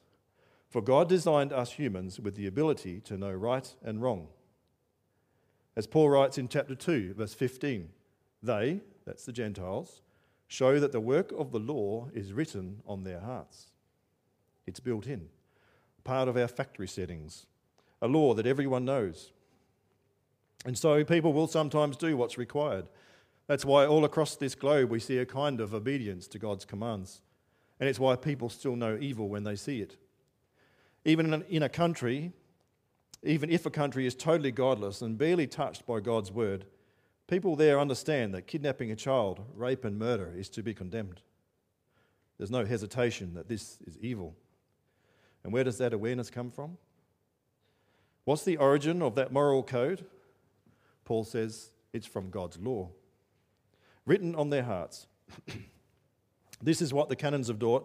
for 0.70 0.80
God 0.80 1.10
designed 1.10 1.52
us 1.52 1.72
humans 1.72 2.18
with 2.18 2.36
the 2.36 2.46
ability 2.46 3.00
to 3.02 3.18
know 3.18 3.32
right 3.32 3.74
and 3.84 4.00
wrong. 4.00 4.28
As 5.76 5.86
Paul 5.86 6.08
writes 6.08 6.38
in 6.38 6.48
chapter 6.48 6.74
2, 6.74 7.14
verse 7.14 7.34
15, 7.34 7.90
they, 8.42 8.80
that's 9.04 9.26
the 9.26 9.32
Gentiles, 9.32 10.00
show 10.48 10.78
that 10.78 10.92
the 10.92 11.00
work 11.00 11.32
of 11.32 11.52
the 11.52 11.58
law 11.58 12.08
is 12.14 12.32
written 12.32 12.82
on 12.86 13.04
their 13.04 13.20
hearts. 13.20 13.66
It's 14.66 14.80
built 14.80 15.06
in, 15.06 15.28
part 16.04 16.28
of 16.28 16.36
our 16.36 16.48
factory 16.48 16.88
settings, 16.88 17.46
a 18.00 18.08
law 18.08 18.34
that 18.34 18.46
everyone 18.46 18.84
knows. 18.84 19.32
And 20.64 20.76
so 20.76 21.04
people 21.04 21.32
will 21.32 21.46
sometimes 21.46 21.96
do 21.96 22.16
what's 22.16 22.38
required. 22.38 22.86
That's 23.46 23.64
why 23.64 23.86
all 23.86 24.04
across 24.04 24.36
this 24.36 24.54
globe 24.54 24.90
we 24.90 24.98
see 24.98 25.18
a 25.18 25.26
kind 25.26 25.60
of 25.60 25.74
obedience 25.74 26.26
to 26.28 26.38
God's 26.38 26.64
commands. 26.64 27.22
And 27.78 27.88
it's 27.88 28.00
why 28.00 28.16
people 28.16 28.48
still 28.48 28.74
know 28.74 28.98
evil 29.00 29.28
when 29.28 29.44
they 29.44 29.56
see 29.56 29.80
it. 29.80 29.96
Even 31.04 31.44
in 31.48 31.62
a 31.62 31.68
country, 31.68 32.32
even 33.22 33.50
if 33.50 33.66
a 33.66 33.70
country 33.70 34.06
is 34.06 34.14
totally 34.14 34.50
godless 34.50 35.02
and 35.02 35.18
barely 35.18 35.46
touched 35.46 35.86
by 35.86 36.00
God's 36.00 36.32
word, 36.32 36.64
people 37.26 37.56
there 37.56 37.78
understand 37.78 38.34
that 38.34 38.46
kidnapping 38.46 38.90
a 38.90 38.96
child, 38.96 39.40
rape, 39.54 39.84
and 39.84 39.98
murder 39.98 40.32
is 40.36 40.48
to 40.50 40.62
be 40.62 40.74
condemned. 40.74 41.20
There's 42.38 42.50
no 42.50 42.64
hesitation 42.64 43.34
that 43.34 43.48
this 43.48 43.78
is 43.86 43.98
evil. 43.98 44.34
And 45.42 45.52
where 45.52 45.64
does 45.64 45.78
that 45.78 45.92
awareness 45.92 46.30
come 46.30 46.50
from? 46.50 46.76
What's 48.24 48.44
the 48.44 48.56
origin 48.56 49.02
of 49.02 49.14
that 49.14 49.32
moral 49.32 49.62
code? 49.62 50.04
Paul 51.04 51.24
says 51.24 51.70
it's 51.92 52.06
from 52.06 52.30
God's 52.30 52.58
law, 52.58 52.90
written 54.04 54.34
on 54.34 54.50
their 54.50 54.64
hearts. 54.64 55.06
this 56.62 56.82
is 56.82 56.92
what 56.92 57.08
the 57.08 57.16
canons 57.16 57.48
of 57.48 57.58
Dort 57.58 57.84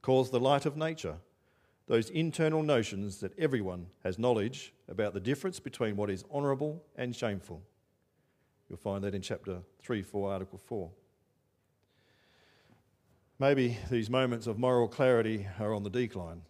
calls 0.00 0.30
the 0.30 0.40
light 0.40 0.66
of 0.66 0.76
nature, 0.76 1.16
those 1.86 2.08
internal 2.10 2.62
notions 2.62 3.18
that 3.18 3.38
everyone 3.38 3.86
has 4.02 4.18
knowledge 4.18 4.72
about 4.88 5.12
the 5.12 5.20
difference 5.20 5.60
between 5.60 5.96
what 5.96 6.10
is 6.10 6.24
honourable 6.32 6.82
and 6.96 7.14
shameful. 7.14 7.62
You'll 8.72 8.78
find 8.78 9.04
that 9.04 9.14
in 9.14 9.20
chapter 9.20 9.58
3, 9.82 10.00
4, 10.00 10.32
article 10.32 10.56
4. 10.56 10.90
Maybe 13.38 13.76
these 13.90 14.08
moments 14.08 14.46
of 14.46 14.58
moral 14.58 14.88
clarity 14.88 15.46
are 15.60 15.74
on 15.74 15.82
the 15.82 15.90
decline. 15.90 16.40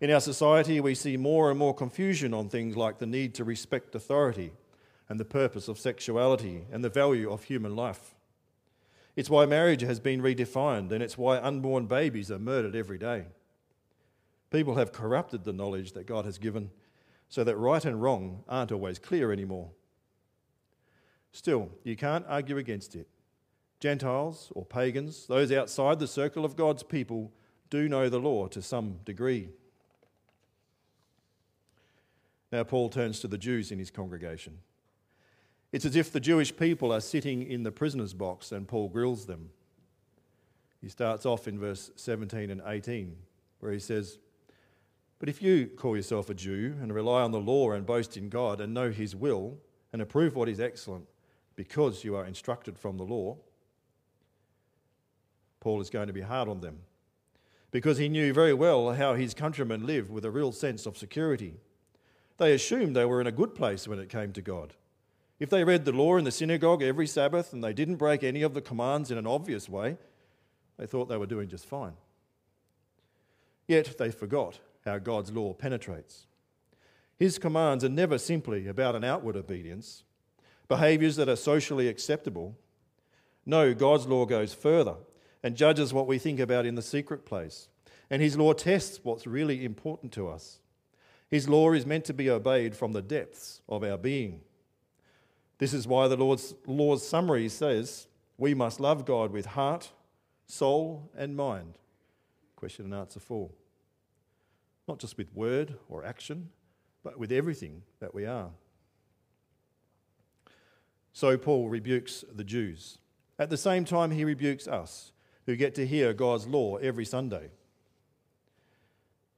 In 0.00 0.10
our 0.10 0.20
society, 0.20 0.80
we 0.80 0.96
see 0.96 1.16
more 1.16 1.48
and 1.48 1.56
more 1.56 1.72
confusion 1.72 2.34
on 2.34 2.48
things 2.48 2.76
like 2.76 2.98
the 2.98 3.06
need 3.06 3.36
to 3.36 3.44
respect 3.44 3.94
authority 3.94 4.50
and 5.08 5.20
the 5.20 5.24
purpose 5.24 5.68
of 5.68 5.78
sexuality 5.78 6.66
and 6.72 6.82
the 6.82 6.88
value 6.88 7.30
of 7.30 7.44
human 7.44 7.76
life. 7.76 8.16
It's 9.14 9.30
why 9.30 9.46
marriage 9.46 9.82
has 9.82 10.00
been 10.00 10.20
redefined, 10.20 10.90
and 10.90 11.04
it's 11.04 11.16
why 11.16 11.38
unborn 11.38 11.86
babies 11.86 12.32
are 12.32 12.40
murdered 12.40 12.74
every 12.74 12.98
day. 12.98 13.26
People 14.50 14.74
have 14.74 14.90
corrupted 14.90 15.44
the 15.44 15.52
knowledge 15.52 15.92
that 15.92 16.08
God 16.08 16.24
has 16.24 16.36
given 16.36 16.72
so 17.28 17.44
that 17.44 17.56
right 17.56 17.84
and 17.84 18.02
wrong 18.02 18.42
aren't 18.48 18.72
always 18.72 18.98
clear 18.98 19.30
anymore. 19.30 19.70
Still, 21.38 21.68
you 21.84 21.94
can't 21.94 22.24
argue 22.28 22.58
against 22.58 22.96
it. 22.96 23.06
Gentiles 23.78 24.50
or 24.56 24.64
pagans, 24.64 25.28
those 25.28 25.52
outside 25.52 26.00
the 26.00 26.08
circle 26.08 26.44
of 26.44 26.56
God's 26.56 26.82
people, 26.82 27.30
do 27.70 27.88
know 27.88 28.08
the 28.08 28.18
law 28.18 28.48
to 28.48 28.60
some 28.60 28.96
degree. 29.04 29.50
Now, 32.50 32.64
Paul 32.64 32.88
turns 32.88 33.20
to 33.20 33.28
the 33.28 33.38
Jews 33.38 33.70
in 33.70 33.78
his 33.78 33.88
congregation. 33.88 34.58
It's 35.70 35.84
as 35.84 35.94
if 35.94 36.10
the 36.10 36.18
Jewish 36.18 36.56
people 36.56 36.92
are 36.92 37.00
sitting 37.00 37.48
in 37.48 37.62
the 37.62 37.70
prisoner's 37.70 38.14
box 38.14 38.50
and 38.50 38.66
Paul 38.66 38.88
grills 38.88 39.26
them. 39.26 39.50
He 40.80 40.88
starts 40.88 41.24
off 41.24 41.46
in 41.46 41.56
verse 41.56 41.92
17 41.94 42.50
and 42.50 42.62
18, 42.66 43.14
where 43.60 43.70
he 43.70 43.78
says, 43.78 44.18
But 45.20 45.28
if 45.28 45.40
you 45.40 45.68
call 45.68 45.94
yourself 45.94 46.30
a 46.30 46.34
Jew 46.34 46.74
and 46.82 46.92
rely 46.92 47.22
on 47.22 47.30
the 47.30 47.38
law 47.38 47.70
and 47.70 47.86
boast 47.86 48.16
in 48.16 48.28
God 48.28 48.60
and 48.60 48.74
know 48.74 48.90
his 48.90 49.14
will 49.14 49.58
and 49.92 50.02
approve 50.02 50.34
what 50.34 50.48
is 50.48 50.58
excellent 50.58 51.06
because 51.58 52.04
you 52.04 52.14
are 52.14 52.24
instructed 52.24 52.78
from 52.78 52.96
the 52.96 53.02
law, 53.02 53.36
Paul 55.58 55.80
is 55.80 55.90
going 55.90 56.06
to 56.06 56.12
be 56.12 56.20
hard 56.20 56.48
on 56.48 56.60
them 56.60 56.78
because 57.72 57.98
he 57.98 58.08
knew 58.08 58.32
very 58.32 58.54
well 58.54 58.92
how 58.92 59.14
his 59.14 59.34
countrymen 59.34 59.84
lived 59.84 60.08
with 60.08 60.24
a 60.24 60.30
real 60.30 60.52
sense 60.52 60.86
of 60.86 60.96
security. 60.96 61.54
They 62.36 62.52
assumed 62.52 62.94
they 62.94 63.04
were 63.04 63.20
in 63.20 63.26
a 63.26 63.32
good 63.32 63.56
place 63.56 63.88
when 63.88 63.98
it 63.98 64.08
came 64.08 64.32
to 64.34 64.40
God. 64.40 64.74
If 65.40 65.50
they 65.50 65.64
read 65.64 65.84
the 65.84 65.90
law 65.90 66.16
in 66.16 66.22
the 66.22 66.30
synagogue 66.30 66.80
every 66.80 67.08
Sabbath 67.08 67.52
and 67.52 67.64
they 67.64 67.72
didn't 67.72 67.96
break 67.96 68.22
any 68.22 68.42
of 68.42 68.54
the 68.54 68.62
commands 68.62 69.10
in 69.10 69.18
an 69.18 69.26
obvious 69.26 69.68
way, 69.68 69.98
they 70.76 70.86
thought 70.86 71.08
they 71.08 71.16
were 71.16 71.26
doing 71.26 71.48
just 71.48 71.66
fine. 71.66 71.94
Yet 73.66 73.98
they 73.98 74.12
forgot 74.12 74.60
how 74.84 74.98
God's 74.98 75.32
law 75.32 75.54
penetrates. 75.54 76.28
His 77.16 77.36
commands 77.36 77.82
are 77.82 77.88
never 77.88 78.16
simply 78.16 78.68
about 78.68 78.94
an 78.94 79.02
outward 79.02 79.36
obedience, 79.36 80.04
behaviours 80.68 81.16
that 81.16 81.28
are 81.28 81.36
socially 81.36 81.88
acceptable. 81.88 82.56
No, 83.46 83.74
God's 83.74 84.06
law 84.06 84.26
goes 84.26 84.54
further 84.54 84.96
and 85.42 85.56
judges 85.56 85.92
what 85.92 86.06
we 86.06 86.18
think 86.18 86.40
about 86.40 86.66
in 86.66 86.74
the 86.74 86.82
secret 86.82 87.24
place. 87.24 87.68
And 88.10 88.22
His 88.22 88.36
law 88.36 88.52
tests 88.52 89.00
what's 89.02 89.26
really 89.26 89.64
important 89.64 90.12
to 90.12 90.28
us. 90.28 90.60
His 91.28 91.48
law 91.48 91.72
is 91.72 91.86
meant 91.86 92.04
to 92.06 92.14
be 92.14 92.30
obeyed 92.30 92.74
from 92.74 92.92
the 92.92 93.02
depths 93.02 93.60
of 93.68 93.84
our 93.84 93.98
being. 93.98 94.40
This 95.58 95.74
is 95.74 95.86
why 95.86 96.08
the 96.08 96.16
Lord's 96.16 96.54
law's 96.66 97.06
summary 97.06 97.48
says 97.48 98.06
we 98.38 98.54
must 98.54 98.80
love 98.80 99.04
God 99.04 99.32
with 99.32 99.46
heart, 99.46 99.90
soul, 100.46 101.10
and 101.16 101.36
mind. 101.36 101.78
Question 102.56 102.86
and 102.86 102.94
answer 102.94 103.20
four. 103.20 103.50
Not 104.86 104.98
just 104.98 105.18
with 105.18 105.34
word 105.34 105.74
or 105.88 106.04
action, 106.04 106.50
but 107.02 107.18
with 107.18 107.32
everything 107.32 107.82
that 108.00 108.14
we 108.14 108.24
are. 108.24 108.50
So 111.12 111.36
Paul 111.36 111.68
rebukes 111.68 112.24
the 112.34 112.44
Jews. 112.44 112.98
At 113.38 113.50
the 113.50 113.56
same 113.56 113.84
time, 113.84 114.10
he 114.10 114.24
rebukes 114.24 114.66
us 114.66 115.12
who 115.46 115.56
get 115.56 115.74
to 115.76 115.86
hear 115.86 116.12
God's 116.12 116.46
law 116.46 116.76
every 116.76 117.04
Sunday. 117.04 117.50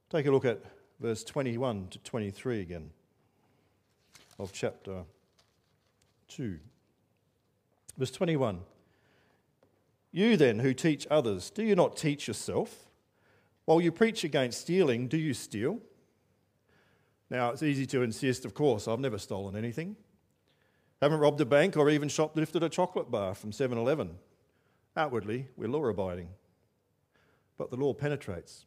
Take 0.09 0.25
a 0.25 0.31
look 0.31 0.45
at 0.45 0.61
verse 0.99 1.23
21 1.23 1.87
to 1.89 1.99
23 1.99 2.61
again 2.61 2.89
of 4.37 4.51
chapter 4.51 5.03
2. 6.29 6.59
Verse 7.97 8.11
21 8.11 8.59
You 10.11 10.35
then 10.35 10.59
who 10.59 10.73
teach 10.73 11.07
others, 11.09 11.49
do 11.49 11.63
you 11.63 11.75
not 11.75 11.95
teach 11.95 12.27
yourself? 12.27 12.87
While 13.65 13.79
you 13.79 13.91
preach 13.91 14.23
against 14.23 14.61
stealing, 14.61 15.07
do 15.07 15.17
you 15.17 15.33
steal? 15.33 15.79
Now, 17.29 17.51
it's 17.51 17.63
easy 17.63 17.85
to 17.87 18.01
insist, 18.01 18.43
of 18.43 18.53
course, 18.53 18.87
I've 18.87 18.99
never 18.99 19.17
stolen 19.17 19.55
anything. 19.55 19.95
Haven't 21.01 21.19
robbed 21.19 21.41
a 21.41 21.45
bank 21.45 21.75
or 21.77 21.89
even 21.89 22.09
shoplifted 22.09 22.61
a 22.61 22.69
chocolate 22.69 23.09
bar 23.09 23.33
from 23.33 23.51
7 23.51 23.75
Eleven. 23.75 24.17
Outwardly, 24.95 25.47
we're 25.57 25.67
law 25.67 25.83
abiding, 25.85 26.29
but 27.57 27.71
the 27.71 27.75
law 27.75 27.91
penetrates. 27.91 28.65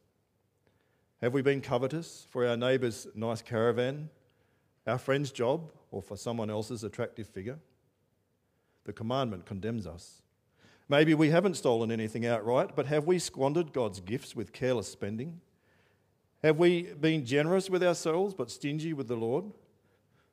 Have 1.21 1.33
we 1.33 1.41
been 1.41 1.61
covetous 1.61 2.27
for 2.29 2.45
our 2.45 2.57
neighbour's 2.57 3.07
nice 3.15 3.41
caravan, 3.41 4.09
our 4.85 4.97
friend's 4.97 5.31
job, 5.31 5.71
or 5.91 6.01
for 6.01 6.17
someone 6.17 6.49
else's 6.49 6.83
attractive 6.83 7.27
figure? 7.27 7.57
The 8.83 8.91
commandment 8.91 9.45
condemns 9.45 9.87
us. 9.87 10.21
Maybe 10.89 11.13
we 11.13 11.29
haven't 11.29 11.55
stolen 11.55 11.89
anything 11.89 12.25
outright, 12.25 12.75
but 12.75 12.87
have 12.87 13.07
we 13.07 13.17
squandered 13.17 13.71
God's 13.71 14.01
gifts 14.01 14.35
with 14.35 14.51
careless 14.51 14.91
spending? 14.91 15.39
Have 16.43 16.57
we 16.57 16.93
been 16.99 17.25
generous 17.25 17.69
with 17.69 17.81
ourselves 17.81 18.33
but 18.33 18.51
stingy 18.51 18.91
with 18.91 19.07
the 19.07 19.15
Lord? 19.15 19.45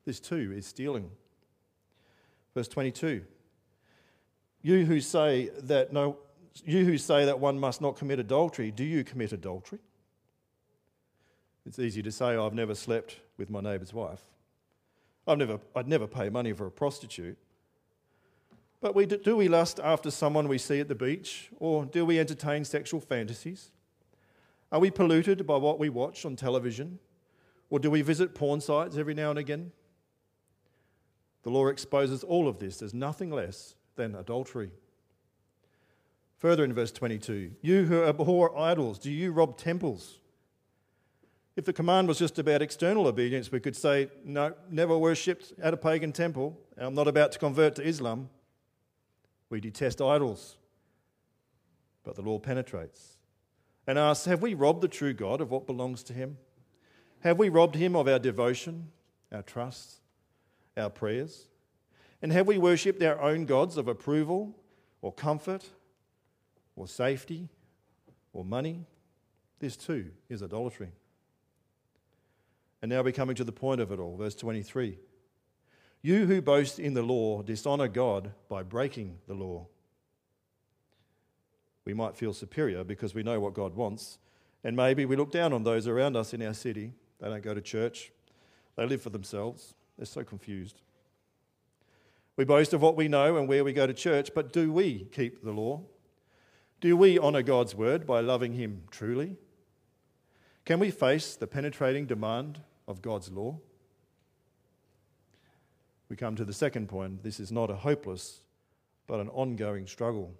This 0.05 0.19
too 0.19 0.53
is 0.53 0.67
stealing. 0.67 1.09
Verse 2.53 2.67
22 2.67 3.23
you 4.63 4.85
who 4.85 5.01
say 5.01 5.51
that 5.63 5.93
no, 5.93 6.17
you 6.65 6.85
who 6.85 6.97
say 6.97 7.25
that 7.25 7.39
one 7.39 7.59
must 7.59 7.81
not 7.81 7.97
commit 7.97 8.17
adultery, 8.17 8.71
do 8.71 8.83
you 8.83 9.03
commit 9.03 9.33
adultery? 9.33 9.79
It's 11.65 11.79
easy 11.79 12.01
to 12.01 12.11
say 12.11 12.35
I've 12.35 12.53
never 12.53 12.73
slept 12.73 13.17
with 13.37 13.49
my 13.49 13.61
neighbour's 13.61 13.93
wife. 13.93 14.21
I've 15.27 15.37
never, 15.37 15.59
I'd 15.75 15.87
never 15.87 16.07
pay 16.07 16.29
money 16.29 16.53
for 16.53 16.65
a 16.65 16.71
prostitute. 16.71 17.37
But 18.81 18.95
we, 18.95 19.05
do 19.05 19.37
we 19.37 19.47
lust 19.47 19.79
after 19.81 20.11
someone 20.11 20.47
we 20.47 20.57
see 20.57 20.79
at 20.81 20.89
the 20.89 20.95
beach, 20.95 21.49
or 21.59 21.85
do 21.85 22.05
we 22.05 22.19
entertain 22.19 22.65
sexual 22.65 22.99
fantasies? 22.99 23.69
Are 24.71 24.79
we 24.79 24.91
polluted 24.91 25.45
by 25.47 25.55
what 25.55 25.79
we 25.79 25.87
watch 25.87 26.25
on 26.25 26.35
television, 26.35 26.99
or 27.69 27.79
do 27.79 27.89
we 27.89 28.01
visit 28.01 28.33
porn 28.35 28.59
sites 28.59 28.97
every 28.97 29.13
now 29.13 29.29
and 29.29 29.39
again? 29.39 29.71
The 31.43 31.49
law 31.49 31.67
exposes 31.67 32.23
all 32.23 32.47
of 32.47 32.59
this 32.59 32.81
as 32.81 32.93
nothing 32.93 33.29
less 33.29 33.75
than 33.95 34.15
adultery. 34.15 34.71
Further 36.37 36.63
in 36.63 36.73
verse 36.73 36.91
22, 36.91 37.51
you 37.61 37.85
who 37.85 38.03
abhor 38.03 38.57
idols, 38.57 38.99
do 38.99 39.11
you 39.11 39.31
rob 39.31 39.57
temples? 39.57 40.19
If 41.55 41.65
the 41.65 41.73
command 41.73 42.07
was 42.07 42.17
just 42.17 42.39
about 42.39 42.61
external 42.61 43.07
obedience, 43.07 43.51
we 43.51 43.59
could 43.59 43.75
say, 43.75 44.09
no, 44.25 44.53
never 44.69 44.97
worshipped 44.97 45.53
at 45.61 45.73
a 45.73 45.77
pagan 45.77 46.11
temple. 46.11 46.59
I'm 46.77 46.95
not 46.95 47.07
about 47.07 47.31
to 47.33 47.39
convert 47.39 47.75
to 47.75 47.83
Islam. 47.83 48.29
We 49.49 49.61
detest 49.61 50.01
idols. 50.01 50.57
But 52.03 52.15
the 52.15 52.21
law 52.23 52.39
penetrates 52.39 53.17
and 53.85 53.99
asks, 53.99 54.25
have 54.25 54.41
we 54.41 54.53
robbed 54.53 54.81
the 54.81 54.87
true 54.87 55.13
God 55.13 55.41
of 55.41 55.51
what 55.51 55.67
belongs 55.67 56.03
to 56.03 56.13
him? 56.13 56.37
Have 57.19 57.37
we 57.37 57.49
robbed 57.49 57.75
him 57.75 57.95
of 57.95 58.07
our 58.07 58.19
devotion, 58.19 58.91
our 59.31 59.43
trust, 59.43 60.01
our 60.77 60.89
prayers? 60.89 61.47
And 62.21 62.31
have 62.31 62.47
we 62.47 62.57
worshipped 62.57 63.01
our 63.03 63.19
own 63.21 63.45
gods 63.45 63.77
of 63.77 63.87
approval 63.87 64.55
or 65.01 65.11
comfort 65.11 65.65
or 66.75 66.87
safety 66.87 67.49
or 68.31 68.45
money? 68.45 68.85
This 69.59 69.75
too 69.75 70.11
is 70.29 70.41
idolatry. 70.41 70.91
And 72.81 72.89
now 72.89 73.01
we're 73.01 73.13
coming 73.13 73.35
to 73.37 73.43
the 73.43 73.51
point 73.51 73.81
of 73.81 73.91
it 73.91 73.99
all, 73.99 74.17
verse 74.17 74.35
23. 74.35 74.97
You 76.01 76.25
who 76.25 76.41
boast 76.41 76.79
in 76.79 76.93
the 76.93 77.01
law 77.01 77.41
dishonor 77.41 77.87
God 77.87 78.31
by 78.49 78.63
breaking 78.63 79.19
the 79.27 79.33
law. 79.33 79.67
We 81.85 81.93
might 81.93 82.17
feel 82.17 82.33
superior 82.33 82.83
because 82.83 83.13
we 83.13 83.23
know 83.23 83.39
what 83.39 83.53
God 83.53 83.75
wants 83.75 84.17
And 84.63 84.75
maybe 84.75 85.05
we 85.05 85.15
look 85.15 85.31
down 85.31 85.51
on 85.51 85.63
those 85.63 85.87
around 85.87 86.15
us 86.15 86.33
in 86.33 86.41
our 86.41 86.53
city. 86.53 86.93
They 87.19 87.27
don't 87.27 87.43
go 87.43 87.53
to 87.53 87.61
church, 87.61 88.11
they 88.75 88.85
live 88.85 89.01
for 89.01 89.09
themselves. 89.09 89.75
They're 89.97 90.05
so 90.05 90.23
confused. 90.23 90.81
We 92.35 92.45
boast 92.45 92.73
of 92.73 92.81
what 92.81 92.95
we 92.95 93.07
know 93.07 93.37
and 93.37 93.47
where 93.47 93.63
we 93.63 93.73
go 93.73 93.85
to 93.85 93.93
church, 93.93 94.31
but 94.33 94.51
do 94.51 94.71
we 94.73 95.05
keep 95.11 95.43
the 95.43 95.51
law? 95.51 95.81
Do 96.81 96.97
we 96.97 97.19
honour 97.19 97.43
God's 97.43 97.75
word 97.75 98.07
by 98.07 98.19
loving 98.21 98.53
Him 98.53 98.83
truly? 98.89 99.37
Can 100.65 100.79
we 100.79 100.91
face 100.91 101.35
the 101.35 101.47
penetrating 101.47 102.05
demand 102.05 102.61
of 102.87 103.01
God's 103.01 103.31
law? 103.31 103.59
We 106.09 106.15
come 106.15 106.35
to 106.35 106.45
the 106.45 106.53
second 106.53 106.89
point. 106.89 107.23
This 107.23 107.39
is 107.39 107.51
not 107.51 107.69
a 107.69 107.75
hopeless, 107.75 108.41
but 109.07 109.19
an 109.19 109.29
ongoing 109.29 109.87
struggle. 109.87 110.33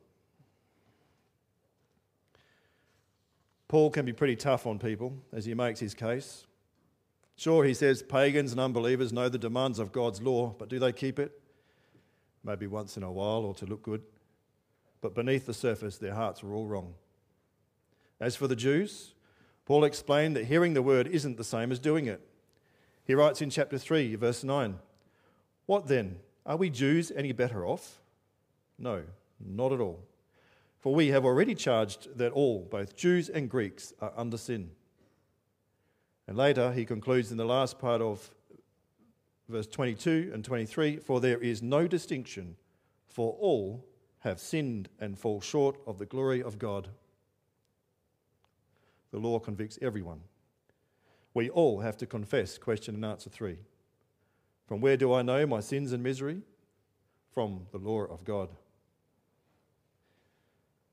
Paul 3.67 3.89
can 3.89 4.05
be 4.05 4.13
pretty 4.13 4.35
tough 4.35 4.67
on 4.67 4.77
people 4.79 5.17
as 5.31 5.45
he 5.45 5.53
makes 5.53 5.79
his 5.79 5.93
case. 5.93 6.45
Sure, 7.43 7.65
he 7.65 7.73
says 7.73 8.01
pagans 8.01 8.53
and 8.53 8.61
unbelievers 8.61 9.11
know 9.11 9.27
the 9.27 9.37
demands 9.37 9.77
of 9.77 9.91
God's 9.91 10.21
law, 10.21 10.55
but 10.57 10.69
do 10.69 10.79
they 10.79 10.93
keep 10.93 11.19
it? 11.19 11.41
Maybe 12.41 12.67
once 12.67 12.95
in 12.95 13.03
a 13.03 13.11
while 13.11 13.43
or 13.43 13.53
to 13.55 13.65
look 13.65 13.83
good. 13.83 14.01
But 15.01 15.13
beneath 15.13 15.45
the 15.45 15.53
surface, 15.53 15.97
their 15.97 16.13
hearts 16.13 16.41
are 16.41 16.53
all 16.53 16.67
wrong. 16.67 16.93
As 18.17 18.37
for 18.37 18.47
the 18.47 18.55
Jews, 18.55 19.13
Paul 19.65 19.83
explained 19.83 20.37
that 20.37 20.45
hearing 20.45 20.73
the 20.73 20.81
word 20.81 21.05
isn't 21.05 21.35
the 21.35 21.43
same 21.43 21.73
as 21.73 21.79
doing 21.79 22.05
it. 22.05 22.25
He 23.03 23.13
writes 23.13 23.41
in 23.41 23.49
chapter 23.49 23.77
3, 23.77 24.15
verse 24.15 24.45
9 24.45 24.79
What 25.65 25.87
then? 25.87 26.19
Are 26.45 26.55
we 26.55 26.69
Jews 26.69 27.11
any 27.13 27.33
better 27.33 27.65
off? 27.65 27.99
No, 28.79 29.03
not 29.37 29.73
at 29.73 29.81
all. 29.81 29.99
For 30.79 30.95
we 30.95 31.09
have 31.09 31.25
already 31.25 31.55
charged 31.55 32.17
that 32.17 32.31
all, 32.31 32.65
both 32.71 32.95
Jews 32.95 33.27
and 33.27 33.49
Greeks, 33.49 33.91
are 33.99 34.13
under 34.15 34.37
sin. 34.37 34.69
And 36.27 36.37
later 36.37 36.71
he 36.71 36.85
concludes 36.85 37.31
in 37.31 37.37
the 37.37 37.45
last 37.45 37.79
part 37.79 38.01
of 38.01 38.31
verse 39.49 39.67
22 39.67 40.31
and 40.33 40.43
23 40.43 40.97
For 40.97 41.19
there 41.19 41.39
is 41.39 41.61
no 41.61 41.87
distinction, 41.87 42.55
for 43.07 43.33
all 43.39 43.85
have 44.19 44.39
sinned 44.39 44.89
and 44.99 45.19
fall 45.19 45.41
short 45.41 45.77
of 45.85 45.99
the 45.99 46.05
glory 46.05 46.41
of 46.41 46.57
God. 46.57 46.89
The 49.11 49.19
law 49.19 49.39
convicts 49.39 49.77
everyone. 49.81 50.21
We 51.33 51.49
all 51.49 51.81
have 51.81 51.97
to 51.97 52.05
confess, 52.05 52.57
question 52.57 52.95
and 52.95 53.05
answer 53.05 53.29
three. 53.29 53.57
From 54.65 54.81
where 54.81 54.97
do 54.97 55.13
I 55.13 55.23
know 55.23 55.45
my 55.45 55.59
sins 55.59 55.91
and 55.91 56.01
misery? 56.01 56.41
From 57.33 57.67
the 57.71 57.79
law 57.79 58.03
of 58.03 58.23
God. 58.23 58.49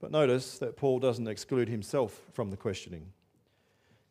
But 0.01 0.11
notice 0.11 0.59
that 0.59 0.77
Paul 0.77 0.99
doesn't 0.99 1.29
exclude 1.29 1.69
himself 1.69 2.21
from 2.33 2.51
the 2.51 2.57
questioning. 2.57 3.13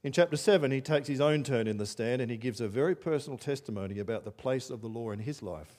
In 0.04 0.14
chapter 0.14 0.38
7, 0.38 0.72
he 0.72 0.80
takes 0.80 1.10
his 1.10 1.20
own 1.20 1.44
turn 1.44 1.68
in 1.68 1.78
the 1.78 1.86
stand 1.86 2.22
and 2.22 2.32
he 2.32 2.38
gives 2.38 2.62
a 2.62 2.70
very 2.70 2.96
personal 2.96 3.38
testimony 3.38 4.00
about 4.00 4.24
the 4.24 4.32
place 4.32 4.70
of 4.70 4.82
the 4.82 4.88
law 4.88 5.12
in 5.12 5.20
his 5.20 5.44
life. 5.44 5.78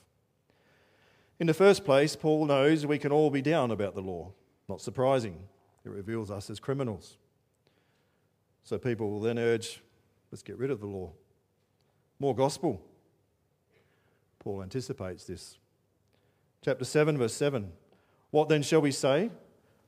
In 1.38 1.46
the 1.46 1.54
first 1.54 1.87
place, 1.87 2.16
Paul 2.16 2.44
knows 2.44 2.85
we 2.85 2.98
can 2.98 3.12
all 3.12 3.30
be 3.30 3.40
down 3.40 3.70
about 3.70 3.94
the 3.94 4.02
law. 4.02 4.33
Not 4.68 4.83
surprising, 4.83 5.48
it 5.87 5.88
reveals 5.88 6.30
us 6.30 6.50
as 6.50 6.61
criminals. 6.61 7.16
So 8.62 8.76
people 8.76 9.11
will 9.11 9.20
then 9.20 9.38
urge, 9.38 9.80
let's 10.30 10.42
get 10.42 10.59
rid 10.59 10.70
of 10.70 10.80
the 10.80 10.87
law. 10.87 11.12
More 12.18 12.35
gospel. 12.35 12.83
Paul 14.38 14.62
anticipates 14.62 15.24
this. 15.24 15.56
Chapter 16.62 16.85
7, 16.85 17.16
verse 17.16 17.33
7. 17.33 17.72
What 18.30 18.50
then 18.50 18.62
shall 18.62 18.83
we 18.83 18.92
say? 18.92 19.30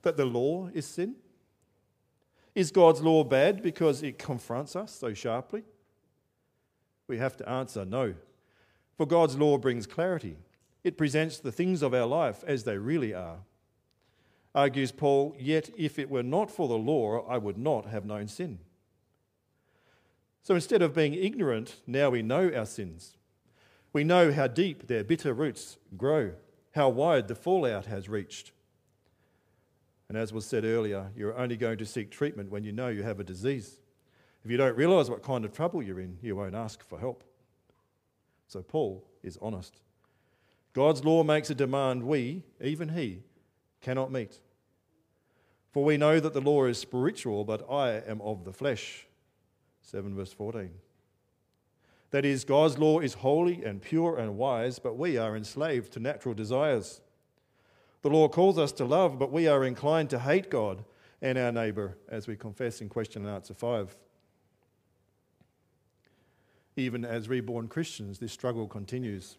That 0.01 0.17
the 0.17 0.25
law 0.25 0.69
is 0.73 0.87
sin? 0.87 1.15
Is 2.55 2.71
God's 2.71 3.01
law 3.01 3.23
bad 3.23 3.63
because 3.63 4.03
it 4.03 4.19
confronts 4.19 4.75
us 4.75 4.93
so 4.93 5.13
sharply? 5.13 5.63
We 7.07 7.17
have 7.17 7.35
to 7.37 7.49
answer 7.49 7.83
no. 7.85 8.13
For 8.95 9.05
God's 9.07 9.35
law 9.35 9.57
brings 9.57 9.87
clarity, 9.87 10.37
it 10.83 10.97
presents 10.97 11.39
the 11.39 11.51
things 11.51 11.81
of 11.81 11.93
our 11.93 12.05
life 12.05 12.43
as 12.45 12.63
they 12.63 12.77
really 12.77 13.13
are. 13.13 13.37
Argues 14.53 14.91
Paul, 14.91 15.35
yet 15.39 15.69
if 15.75 15.97
it 15.97 16.09
were 16.09 16.23
not 16.23 16.51
for 16.51 16.67
the 16.67 16.77
law, 16.77 17.25
I 17.27 17.37
would 17.37 17.57
not 17.57 17.87
have 17.87 18.05
known 18.05 18.27
sin. 18.27 18.59
So 20.43 20.53
instead 20.53 20.81
of 20.81 20.93
being 20.93 21.13
ignorant, 21.13 21.77
now 21.87 22.09
we 22.11 22.21
know 22.21 22.51
our 22.53 22.65
sins. 22.65 23.17
We 23.93 24.03
know 24.03 24.31
how 24.31 24.47
deep 24.47 24.87
their 24.87 25.03
bitter 25.03 25.33
roots 25.33 25.77
grow, 25.97 26.33
how 26.75 26.89
wide 26.89 27.27
the 27.27 27.35
fallout 27.35 27.85
has 27.85 28.09
reached. 28.09 28.51
And 30.13 30.21
as 30.21 30.31
was 30.31 30.45
said 30.45 30.63
earlier, 30.63 31.09
you're 31.17 31.35
only 31.35 31.57
going 31.57 31.79
to 31.79 31.87
seek 31.87 32.11
treatment 32.11 32.51
when 32.51 32.63
you 32.63 32.71
know 32.71 32.89
you 32.89 33.01
have 33.01 33.19
a 33.19 33.23
disease. 33.23 33.79
If 34.45 34.51
you 34.51 34.57
don't 34.57 34.77
realize 34.77 35.09
what 35.09 35.23
kind 35.23 35.43
of 35.43 35.51
trouble 35.51 35.81
you're 35.81 35.99
in, 35.99 36.19
you 36.21 36.35
won't 36.35 36.53
ask 36.53 36.87
for 36.87 36.99
help. 36.99 37.23
So 38.45 38.61
Paul 38.61 39.03
is 39.23 39.39
honest. 39.41 39.81
God's 40.73 41.03
law 41.03 41.23
makes 41.23 41.49
a 41.49 41.55
demand 41.55 42.03
we, 42.03 42.43
even 42.61 42.89
he, 42.89 43.23
cannot 43.81 44.11
meet. 44.11 44.39
For 45.71 45.83
we 45.83 45.97
know 45.97 46.19
that 46.19 46.33
the 46.35 46.41
law 46.41 46.65
is 46.65 46.77
spiritual, 46.77 47.43
but 47.43 47.67
I 47.67 47.93
am 48.07 48.21
of 48.21 48.45
the 48.45 48.53
flesh. 48.53 49.07
7 49.81 50.13
verse 50.13 50.31
14. 50.31 50.69
That 52.11 52.23
is, 52.23 52.45
God's 52.45 52.77
law 52.77 52.99
is 52.99 53.15
holy 53.15 53.63
and 53.63 53.81
pure 53.81 54.19
and 54.19 54.37
wise, 54.37 54.77
but 54.77 54.95
we 54.95 55.17
are 55.17 55.35
enslaved 55.35 55.91
to 55.93 55.99
natural 55.99 56.35
desires. 56.35 57.01
The 58.03 58.09
law 58.09 58.27
calls 58.27 58.59
us 58.59 58.71
to 58.73 58.85
love, 58.85 59.17
but 59.17 59.31
we 59.31 59.47
are 59.47 59.63
inclined 59.63 60.11
to 60.11 60.19
hate 60.19 60.51
God 60.51 60.83
and 61.21 61.37
our 61.37 61.51
neighbour, 61.51 61.97
as 62.09 62.27
we 62.27 62.35
confess 62.35 62.81
in 62.81 62.89
question 62.89 63.25
and 63.25 63.33
answer 63.33 63.53
5. 63.53 63.95
Even 66.75 67.05
as 67.05 67.29
reborn 67.29 67.69
Christians, 67.69 68.19
this 68.19 68.33
struggle 68.33 68.67
continues. 68.67 69.37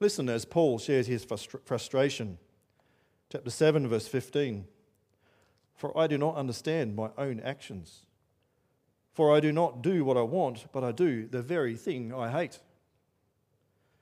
Listen 0.00 0.28
as 0.28 0.44
Paul 0.44 0.78
shares 0.78 1.06
his 1.06 1.24
frustration. 1.64 2.38
Chapter 3.30 3.50
7, 3.50 3.86
verse 3.86 4.08
15. 4.08 4.66
For 5.76 5.96
I 5.96 6.08
do 6.08 6.18
not 6.18 6.34
understand 6.34 6.96
my 6.96 7.10
own 7.16 7.38
actions. 7.40 8.06
For 9.12 9.32
I 9.32 9.38
do 9.38 9.52
not 9.52 9.82
do 9.82 10.04
what 10.04 10.16
I 10.16 10.22
want, 10.22 10.66
but 10.72 10.82
I 10.82 10.90
do 10.90 11.28
the 11.28 11.42
very 11.42 11.76
thing 11.76 12.12
I 12.12 12.30
hate. 12.30 12.58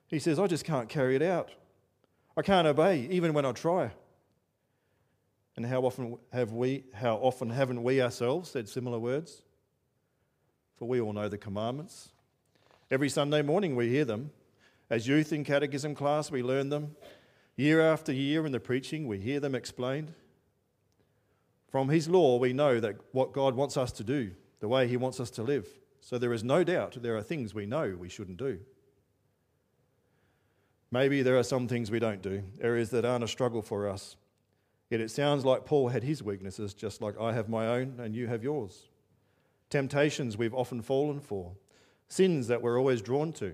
He 0.07 0.17
says, 0.17 0.39
I 0.39 0.47
just 0.47 0.65
can't 0.65 0.89
carry 0.89 1.15
it 1.15 1.21
out. 1.21 1.51
I 2.37 2.41
can't 2.41 2.67
obey 2.67 3.07
even 3.11 3.33
when 3.33 3.45
I 3.45 3.51
try. 3.51 3.91
And 5.55 5.65
how 5.65 5.81
often 5.81 6.17
have 6.31 6.53
we, 6.53 6.85
how 6.93 7.15
often 7.17 7.49
haven't 7.49 7.83
we 7.83 8.01
ourselves 8.01 8.49
said 8.49 8.69
similar 8.69 8.99
words? 8.99 9.41
For 10.77 10.87
we 10.87 11.01
all 11.01 11.13
know 11.13 11.27
the 11.27 11.37
commandments. 11.37 12.09
Every 12.89 13.09
Sunday 13.09 13.41
morning 13.41 13.75
we 13.75 13.89
hear 13.89 14.05
them. 14.05 14.31
As 14.89 15.07
youth 15.07 15.31
in 15.31 15.43
catechism 15.43 15.95
class, 15.95 16.31
we 16.31 16.41
learn 16.41 16.69
them. 16.69 16.95
Year 17.55 17.81
after 17.81 18.11
year 18.11 18.45
in 18.45 18.51
the 18.51 18.59
preaching, 18.59 19.07
we 19.07 19.19
hear 19.19 19.39
them 19.39 19.55
explained. 19.55 20.13
From 21.69 21.89
His 21.89 22.09
law, 22.09 22.37
we 22.37 22.53
know 22.53 22.79
that 22.79 22.95
what 23.11 23.33
God 23.33 23.55
wants 23.55 23.77
us 23.77 23.91
to 23.93 24.03
do, 24.03 24.31
the 24.59 24.67
way 24.67 24.87
He 24.87 24.97
wants 24.97 25.19
us 25.19 25.29
to 25.31 25.43
live. 25.43 25.67
So 26.01 26.17
there 26.17 26.33
is 26.33 26.43
no 26.43 26.63
doubt 26.63 26.97
there 27.01 27.15
are 27.15 27.23
things 27.23 27.53
we 27.53 27.65
know 27.65 27.95
we 27.97 28.09
shouldn't 28.09 28.37
do. 28.37 28.59
Maybe 30.91 31.21
there 31.21 31.37
are 31.37 31.43
some 31.43 31.67
things 31.67 31.89
we 31.89 31.99
don't 31.99 32.21
do, 32.21 32.43
areas 32.59 32.89
that 32.89 33.05
aren't 33.05 33.23
a 33.23 33.27
struggle 33.27 33.61
for 33.61 33.87
us. 33.87 34.17
Yet 34.89 34.99
it 34.99 35.09
sounds 35.09 35.45
like 35.45 35.65
Paul 35.65 35.87
had 35.87 36.03
his 36.03 36.21
weaknesses, 36.21 36.73
just 36.73 37.01
like 37.01 37.19
I 37.19 37.31
have 37.31 37.47
my 37.47 37.67
own 37.67 37.95
and 37.99 38.13
you 38.13 38.27
have 38.27 38.43
yours. 38.43 38.89
Temptations 39.69 40.37
we've 40.37 40.53
often 40.53 40.81
fallen 40.81 41.21
for, 41.21 41.53
sins 42.09 42.47
that 42.47 42.61
we're 42.61 42.77
always 42.77 43.01
drawn 43.01 43.31
to. 43.33 43.53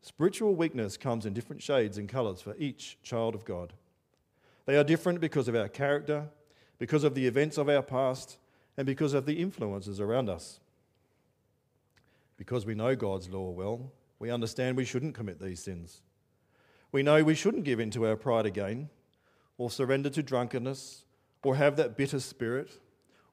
Spiritual 0.00 0.54
weakness 0.54 0.96
comes 0.96 1.26
in 1.26 1.34
different 1.34 1.62
shades 1.62 1.98
and 1.98 2.08
colours 2.08 2.40
for 2.40 2.56
each 2.58 2.98
child 3.02 3.34
of 3.34 3.44
God. 3.44 3.74
They 4.64 4.76
are 4.76 4.84
different 4.84 5.20
because 5.20 5.48
of 5.48 5.54
our 5.54 5.68
character, 5.68 6.28
because 6.78 7.04
of 7.04 7.14
the 7.14 7.26
events 7.26 7.58
of 7.58 7.68
our 7.68 7.82
past, 7.82 8.38
and 8.78 8.86
because 8.86 9.12
of 9.12 9.26
the 9.26 9.40
influences 9.40 10.00
around 10.00 10.30
us. 10.30 10.60
Because 12.38 12.64
we 12.64 12.74
know 12.74 12.96
God's 12.96 13.28
law 13.28 13.50
well, 13.50 13.92
we 14.24 14.30
understand 14.30 14.74
we 14.74 14.86
shouldn't 14.86 15.14
commit 15.14 15.38
these 15.38 15.62
sins. 15.62 16.00
We 16.92 17.02
know 17.02 17.22
we 17.22 17.34
shouldn't 17.34 17.64
give 17.64 17.78
in 17.78 17.90
to 17.90 18.06
our 18.06 18.16
pride 18.16 18.46
again, 18.46 18.88
or 19.58 19.70
surrender 19.70 20.08
to 20.08 20.22
drunkenness, 20.22 21.04
or 21.42 21.56
have 21.56 21.76
that 21.76 21.98
bitter 21.98 22.18
spirit, 22.20 22.70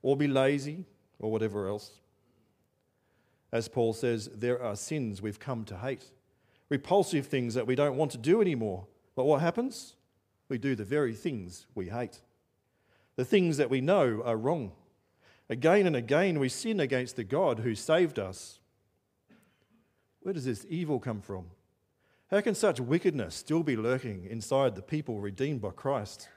or 0.02 0.18
be 0.18 0.28
lazy, 0.28 0.84
or 1.18 1.32
whatever 1.32 1.70
else. 1.70 2.02
As 3.54 3.70
Paul 3.70 3.94
says, 3.94 4.30
there 4.36 4.62
are 4.62 4.76
sins 4.76 5.22
we've 5.22 5.40
come 5.40 5.64
to 5.64 5.78
hate, 5.78 6.12
repulsive 6.68 7.26
things 7.26 7.54
that 7.54 7.68
we 7.68 7.76
don't 7.76 7.96
want 7.96 8.12
to 8.12 8.18
do 8.18 8.42
anymore. 8.42 8.86
But 9.16 9.24
what 9.24 9.40
happens? 9.40 9.96
We 10.50 10.58
do 10.58 10.76
the 10.76 10.84
very 10.84 11.14
things 11.14 11.68
we 11.74 11.88
hate, 11.88 12.20
the 13.16 13.24
things 13.24 13.56
that 13.56 13.70
we 13.70 13.80
know 13.80 14.22
are 14.26 14.36
wrong. 14.36 14.74
Again 15.50 15.88
and 15.88 15.96
again, 15.96 16.38
we 16.38 16.50
sin 16.50 16.82
against 16.82 17.16
the 17.16 17.24
God 17.24 17.60
who 17.60 17.76
saved 17.76 18.20
us 18.20 18.60
where 20.22 20.34
does 20.34 20.46
this 20.46 20.66
evil 20.70 21.00
come 21.00 21.22
from? 21.22 21.46
How 22.30 22.42
can 22.42 22.56
such 22.56 22.80
wickedness 22.80 23.36
still 23.36 23.64
be 23.64 23.76
lurking 23.76 24.26
inside 24.30 24.76
the 24.76 24.82
people 24.82 25.20
redeemed 25.20 25.62
by 25.62 25.72
Christ? 25.72 26.30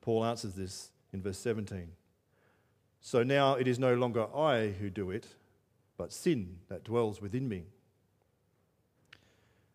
Paul 0.00 0.24
answers 0.24 0.54
this 0.54 0.90
in 1.12 1.22
verse 1.22 1.38
17. 1.38 1.88
So 3.00 3.22
now 3.22 3.54
it 3.54 3.66
is 3.66 3.78
no 3.78 3.94
longer 3.94 4.26
I 4.34 4.68
who 4.68 4.90
do 4.90 5.10
it, 5.10 5.26
but 5.96 6.12
sin 6.12 6.58
that 6.68 6.84
dwells 6.84 7.20
within 7.20 7.48
me. 7.48 7.64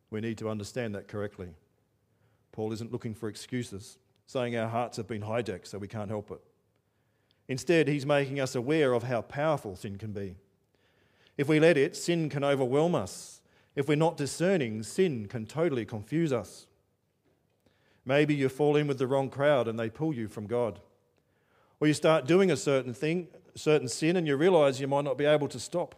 We 0.09 0.21
need 0.21 0.37
to 0.37 0.49
understand 0.49 0.95
that 0.95 1.07
correctly. 1.07 1.49
Paul 2.51 2.71
isn't 2.71 2.91
looking 2.91 3.13
for 3.13 3.27
excuses, 3.27 3.97
saying 4.27 4.55
our 4.55 4.69
hearts 4.69 4.97
have 4.97 5.07
been 5.07 5.23
hijacked 5.23 5.67
so 5.67 5.77
we 5.77 5.87
can't 5.87 6.09
help 6.09 6.31
it. 6.31 6.39
Instead, 7.47 7.87
he's 7.87 8.05
making 8.05 8.39
us 8.39 8.55
aware 8.55 8.93
of 8.93 9.03
how 9.03 9.21
powerful 9.21 9.75
sin 9.75 9.97
can 9.97 10.13
be. 10.13 10.35
If 11.37 11.47
we 11.47 11.59
let 11.59 11.77
it, 11.77 11.95
sin 11.95 12.29
can 12.29 12.43
overwhelm 12.43 12.95
us. 12.95 13.41
If 13.75 13.87
we're 13.87 13.95
not 13.95 14.17
discerning, 14.17 14.83
sin 14.83 15.27
can 15.27 15.45
totally 15.45 15.85
confuse 15.85 16.31
us. 16.31 16.67
Maybe 18.05 18.35
you 18.35 18.49
fall 18.49 18.75
in 18.75 18.87
with 18.87 18.99
the 18.99 19.07
wrong 19.07 19.29
crowd 19.29 19.67
and 19.67 19.77
they 19.77 19.89
pull 19.89 20.13
you 20.13 20.27
from 20.27 20.47
God. 20.47 20.79
Or 21.79 21.87
you 21.87 21.93
start 21.93 22.25
doing 22.25 22.51
a 22.51 22.57
certain 22.57 22.93
thing, 22.93 23.27
certain 23.55 23.87
sin, 23.87 24.15
and 24.15 24.25
you 24.27 24.37
realize 24.37 24.79
you 24.79 24.87
might 24.87 25.03
not 25.03 25.17
be 25.17 25.25
able 25.25 25.47
to 25.49 25.59
stop. 25.59 25.95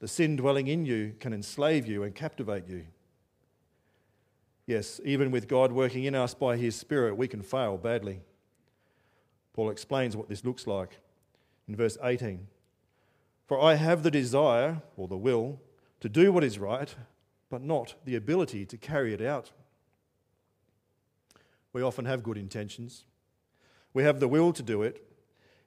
The 0.00 0.08
sin 0.08 0.36
dwelling 0.36 0.68
in 0.68 0.86
you 0.86 1.14
can 1.20 1.32
enslave 1.32 1.86
you 1.86 2.02
and 2.02 2.14
captivate 2.14 2.68
you. 2.68 2.86
Yes, 4.66 5.00
even 5.04 5.30
with 5.30 5.48
God 5.48 5.72
working 5.72 6.04
in 6.04 6.14
us 6.14 6.34
by 6.34 6.56
His 6.56 6.74
Spirit, 6.76 7.16
we 7.16 7.28
can 7.28 7.42
fail 7.42 7.76
badly. 7.76 8.20
Paul 9.52 9.70
explains 9.70 10.16
what 10.16 10.28
this 10.28 10.44
looks 10.44 10.66
like 10.66 10.98
in 11.68 11.76
verse 11.76 11.98
18. 12.02 12.46
For 13.52 13.60
I 13.60 13.74
have 13.74 14.02
the 14.02 14.10
desire, 14.10 14.80
or 14.96 15.08
the 15.08 15.18
will, 15.18 15.60
to 16.00 16.08
do 16.08 16.32
what 16.32 16.42
is 16.42 16.58
right, 16.58 16.94
but 17.50 17.60
not 17.60 17.96
the 18.06 18.16
ability 18.16 18.64
to 18.64 18.78
carry 18.78 19.12
it 19.12 19.20
out. 19.20 19.50
We 21.74 21.82
often 21.82 22.06
have 22.06 22.22
good 22.22 22.38
intentions. 22.38 23.04
We 23.92 24.04
have 24.04 24.20
the 24.20 24.26
will 24.26 24.54
to 24.54 24.62
do 24.62 24.80
it, 24.80 25.06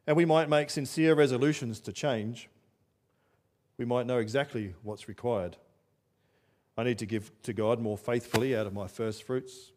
and 0.07 0.17
we 0.17 0.25
might 0.25 0.49
make 0.49 0.71
sincere 0.71 1.13
resolutions 1.13 1.79
to 1.81 1.93
change. 1.93 2.49
We 3.77 3.85
might 3.85 4.07
know 4.07 4.17
exactly 4.17 4.73
what's 4.81 5.07
required. 5.07 5.57
I 6.75 6.85
need 6.85 6.97
to 6.97 7.05
give 7.05 7.29
to 7.43 7.53
God 7.53 7.79
more 7.79 7.99
faithfully 7.99 8.55
out 8.55 8.65
of 8.65 8.73
my 8.73 8.87
first 8.87 9.21
fruits. 9.21 9.73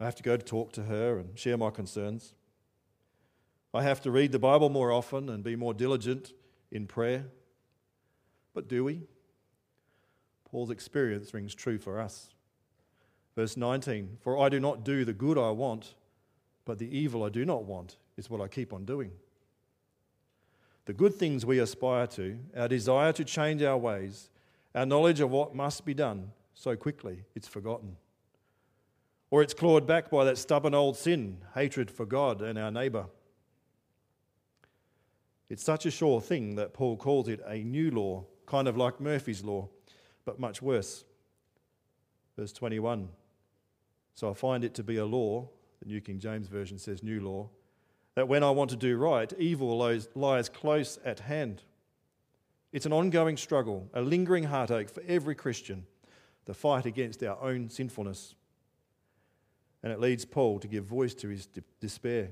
I 0.00 0.06
have 0.06 0.16
to 0.16 0.22
go 0.22 0.38
to 0.38 0.42
talk 0.42 0.72
to 0.72 0.84
her 0.84 1.18
and 1.18 1.38
share 1.38 1.58
my 1.58 1.68
concerns. 1.68 2.32
I 3.74 3.82
have 3.82 4.00
to 4.00 4.10
read 4.10 4.32
the 4.32 4.38
Bible 4.38 4.70
more 4.70 4.90
often 4.90 5.28
and 5.28 5.44
be 5.44 5.56
more 5.56 5.74
diligent 5.74 6.32
in 6.72 6.86
prayer. 6.86 7.26
But 8.54 8.66
do 8.66 8.82
we? 8.82 9.02
Paul's 10.50 10.70
experience 10.70 11.32
rings 11.32 11.54
true 11.54 11.78
for 11.78 12.00
us. 12.00 12.30
Verse 13.36 13.56
19 13.56 14.18
For 14.20 14.38
I 14.38 14.48
do 14.48 14.58
not 14.58 14.84
do 14.84 15.04
the 15.04 15.12
good 15.12 15.38
I 15.38 15.50
want, 15.50 15.94
but 16.64 16.78
the 16.78 16.96
evil 16.96 17.22
I 17.22 17.28
do 17.28 17.44
not 17.44 17.64
want 17.64 17.96
is 18.16 18.28
what 18.28 18.40
I 18.40 18.48
keep 18.48 18.72
on 18.72 18.84
doing. 18.84 19.12
The 20.84 20.92
good 20.92 21.14
things 21.14 21.46
we 21.46 21.60
aspire 21.60 22.06
to, 22.08 22.38
our 22.56 22.68
desire 22.68 23.12
to 23.12 23.24
change 23.24 23.62
our 23.62 23.78
ways, 23.78 24.30
our 24.74 24.84
knowledge 24.84 25.20
of 25.20 25.30
what 25.30 25.54
must 25.54 25.84
be 25.84 25.94
done, 25.94 26.32
so 26.54 26.74
quickly 26.76 27.24
it's 27.34 27.48
forgotten. 27.48 27.96
Or 29.30 29.42
it's 29.42 29.54
clawed 29.54 29.86
back 29.86 30.10
by 30.10 30.24
that 30.24 30.38
stubborn 30.38 30.74
old 30.74 30.96
sin, 30.96 31.38
hatred 31.54 31.90
for 31.90 32.04
God 32.04 32.42
and 32.42 32.58
our 32.58 32.70
neighbour. 32.70 33.06
It's 35.52 35.62
such 35.62 35.84
a 35.84 35.90
sure 35.90 36.22
thing 36.22 36.54
that 36.54 36.72
Paul 36.72 36.96
calls 36.96 37.28
it 37.28 37.42
a 37.46 37.58
new 37.58 37.90
law, 37.90 38.24
kind 38.46 38.66
of 38.66 38.78
like 38.78 39.02
Murphy's 39.02 39.44
law, 39.44 39.68
but 40.24 40.40
much 40.40 40.62
worse. 40.62 41.04
Verse 42.38 42.54
21 42.54 43.10
So 44.14 44.30
I 44.30 44.32
find 44.32 44.64
it 44.64 44.72
to 44.76 44.82
be 44.82 44.96
a 44.96 45.04
law, 45.04 45.50
the 45.82 45.88
New 45.88 46.00
King 46.00 46.18
James 46.18 46.48
Version 46.48 46.78
says 46.78 47.02
new 47.02 47.20
law, 47.20 47.50
that 48.14 48.28
when 48.28 48.42
I 48.42 48.48
want 48.50 48.70
to 48.70 48.76
do 48.76 48.96
right, 48.96 49.30
evil 49.38 49.76
lies, 50.14 50.48
close 50.48 50.98
at 51.04 51.20
hand. 51.20 51.60
It's 52.72 52.86
an 52.86 52.94
ongoing 52.94 53.36
struggle, 53.36 53.90
a 53.92 54.00
lingering 54.00 54.44
heartache 54.44 54.88
for 54.88 55.02
every 55.06 55.34
Christian, 55.34 55.84
the 56.46 56.54
fight 56.54 56.86
against 56.86 57.22
our 57.22 57.36
own 57.42 57.68
sinfulness. 57.68 58.34
And 59.82 59.92
it 59.92 60.00
leads 60.00 60.24
Paul 60.24 60.60
to 60.60 60.66
give 60.66 60.86
voice 60.86 61.12
to 61.16 61.28
his 61.28 61.46
despair. 61.78 62.30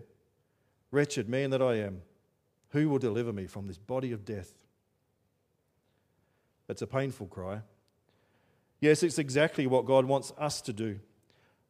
Wretched 0.91 1.29
man 1.29 1.51
that 1.51 1.61
I 1.61 1.75
am, 1.81 2.01
who 2.71 2.89
will 2.89 2.99
deliver 2.99 3.33
me 3.33 3.47
from 3.47 3.67
this 3.67 3.79
body 3.79 4.13
of 4.13 4.25
death? 4.25 4.53
That's 6.67 6.83
a 6.83 6.87
painful 6.87 7.27
cry. 7.27 7.63
Yes, 8.81 9.03
it's 9.03 9.19
exactly 9.19 9.67
what 9.67 9.87
God 9.87 10.07
wants 10.07 10.33
us 10.39 10.61
to 10.63 10.73
do 10.73 11.01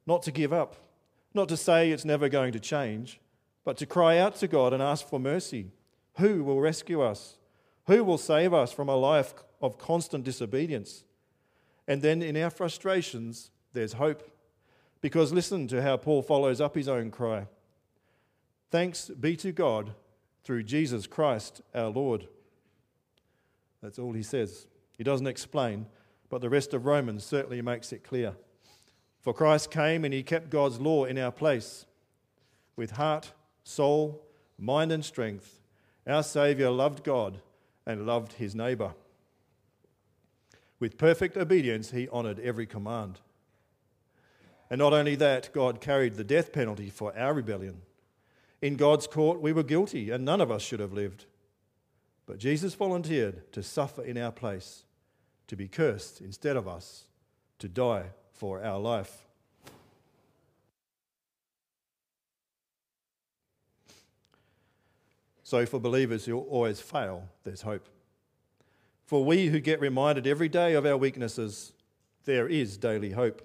not 0.07 0.23
to 0.25 0.33
give 0.33 0.53
up, 0.53 0.75
not 1.35 1.49
to 1.49 1.57
say 1.57 1.91
it's 1.91 2.05
never 2.05 2.29
going 2.29 2.53
to 2.53 2.59
change, 2.59 3.21
but 3.65 3.77
to 3.77 3.87
cry 3.87 4.19
out 4.19 4.35
to 4.37 4.49
God 4.49 4.73
and 4.73 4.83
ask 4.83 5.07
for 5.07 5.21
mercy. 5.21 5.71
Who 6.15 6.43
will 6.43 6.61
rescue 6.61 7.01
us? 7.01 7.37
Who 7.87 8.03
will 8.03 8.19
save 8.19 8.53
us 8.53 8.73
from 8.73 8.89
a 8.89 8.97
life 8.97 9.35
of 9.61 9.79
constant 9.79 10.25
disobedience? 10.25 11.05
And 11.87 12.03
then 12.03 12.23
in 12.23 12.37
our 12.37 12.51
frustrations, 12.51 13.51
there's 13.73 13.93
hope. 13.95 14.29
Because 15.01 15.33
listen 15.33 15.69
to 15.69 15.83
how 15.83 15.97
Paul 15.97 16.23
follows 16.23 16.61
up 16.61 16.75
his 16.75 16.89
own 16.89 17.11
cry 17.11 17.47
Thanks 18.71 19.09
be 19.09 19.37
to 19.37 19.51
God 19.51 19.95
through 20.45 20.63
Jesus 20.65 21.07
Christ 21.07 21.63
our 21.75 21.89
Lord. 21.89 22.29
That's 23.83 23.99
all 23.99 24.13
he 24.13 24.23
says. 24.23 24.67
He 24.97 25.05
doesn't 25.05 25.27
explain, 25.27 25.87
but 26.29 26.41
the 26.41 26.51
rest 26.51 26.75
of 26.75 26.87
Romans 26.87 27.25
certainly 27.25 27.63
makes 27.63 27.93
it 27.93 28.05
clear. 28.05 28.35
For 29.21 29.35
Christ 29.35 29.71
came 29.71 30.05
and 30.05 30.15
he 30.15 30.23
kept 30.23 30.51
God's 30.51 30.81
law 30.81 31.05
in 31.05 31.19
our 31.19 31.33
place. 31.33 31.87
With 32.77 32.93
heart, 32.93 33.33
soul, 33.65 34.23
mind, 34.59 34.93
and 34.93 35.05
strength, 35.05 35.61
our 36.07 36.23
Saviour 36.23 36.71
loved 36.71 37.05
God 37.05 37.41
and 37.87 38.07
loved 38.07 38.35
his 38.35 38.55
neighbour. 38.55 38.95
With 40.79 40.97
perfect 40.97 41.37
obedience, 41.37 41.91
he 41.91 42.09
honoured 42.09 42.41
every 42.41 42.67
command. 42.67 43.21
And 44.71 44.79
not 44.79 44.93
only 44.93 45.17
that, 45.17 45.53
God 45.53 45.81
carried 45.81 46.15
the 46.15 46.25
death 46.25 46.53
penalty 46.53 46.89
for 46.89 47.17
our 47.19 47.35
rebellion. 47.35 47.83
In 48.63 48.77
God's 48.77 49.07
court, 49.07 49.41
we 49.41 49.53
were 49.53 49.63
guilty, 49.63 50.11
and 50.11 50.25
none 50.25 50.41
of 50.41 50.51
us 50.51 50.63
should 50.63 50.81
have 50.81 50.93
lived. 50.93 51.25
But 52.27 52.39
Jesus 52.39 52.75
volunteered 52.75 53.51
to 53.53 53.63
suffer 53.63 54.03
in 54.03 54.19
our 54.19 54.33
place, 54.33 54.85
to 55.47 55.57
be 55.57 55.67
cursed 55.67 56.21
instead 56.21 56.57
of 56.57 56.69
us, 56.69 57.07
to 57.59 57.69
die 57.69 58.11
for 58.33 58.63
our 58.63 58.79
life. 58.79 59.27
So, 65.43 65.67
for 65.67 65.81
believers 65.81 66.27
who 66.27 66.39
always 66.39 66.81
fail, 66.81 67.29
there's 67.43 67.63
hope. 67.63 67.89
For 69.07 69.25
we 69.25 69.49
who 69.49 69.59
get 69.59 69.81
reminded 69.81 70.25
every 70.25 70.49
day 70.49 70.75
of 70.75 70.87
our 70.87 70.97
weaknesses, 70.97 71.73
there 72.25 72.47
is 72.47 72.77
daily 72.77 73.11
hope. 73.11 73.43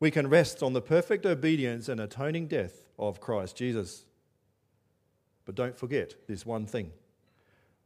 We 0.00 0.10
can 0.10 0.28
rest 0.28 0.64
on 0.64 0.72
the 0.72 0.80
perfect 0.80 1.24
obedience 1.24 1.88
and 1.88 2.00
atoning 2.00 2.48
death 2.48 2.88
of 2.98 3.20
Christ 3.20 3.54
Jesus. 3.54 4.06
But 5.44 5.54
don't 5.54 5.76
forget 5.76 6.14
this 6.26 6.46
one 6.46 6.66
thing. 6.66 6.92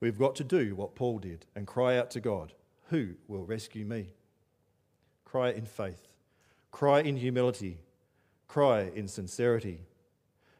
We've 0.00 0.18
got 0.18 0.36
to 0.36 0.44
do 0.44 0.74
what 0.74 0.94
Paul 0.94 1.18
did 1.18 1.46
and 1.54 1.66
cry 1.66 1.96
out 1.96 2.10
to 2.12 2.20
God, 2.20 2.52
Who 2.90 3.14
will 3.28 3.44
rescue 3.44 3.84
me? 3.84 4.08
Cry 5.24 5.50
in 5.50 5.66
faith, 5.66 6.06
cry 6.70 7.00
in 7.00 7.16
humility, 7.16 7.78
cry 8.46 8.90
in 8.94 9.08
sincerity. 9.08 9.80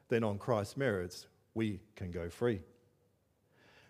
Then, 0.09 0.25
on 0.25 0.39
Christ's 0.39 0.77
merits, 0.77 1.27
we 1.55 1.81
can 1.97 2.11
go 2.11 2.31
free. 2.31 2.61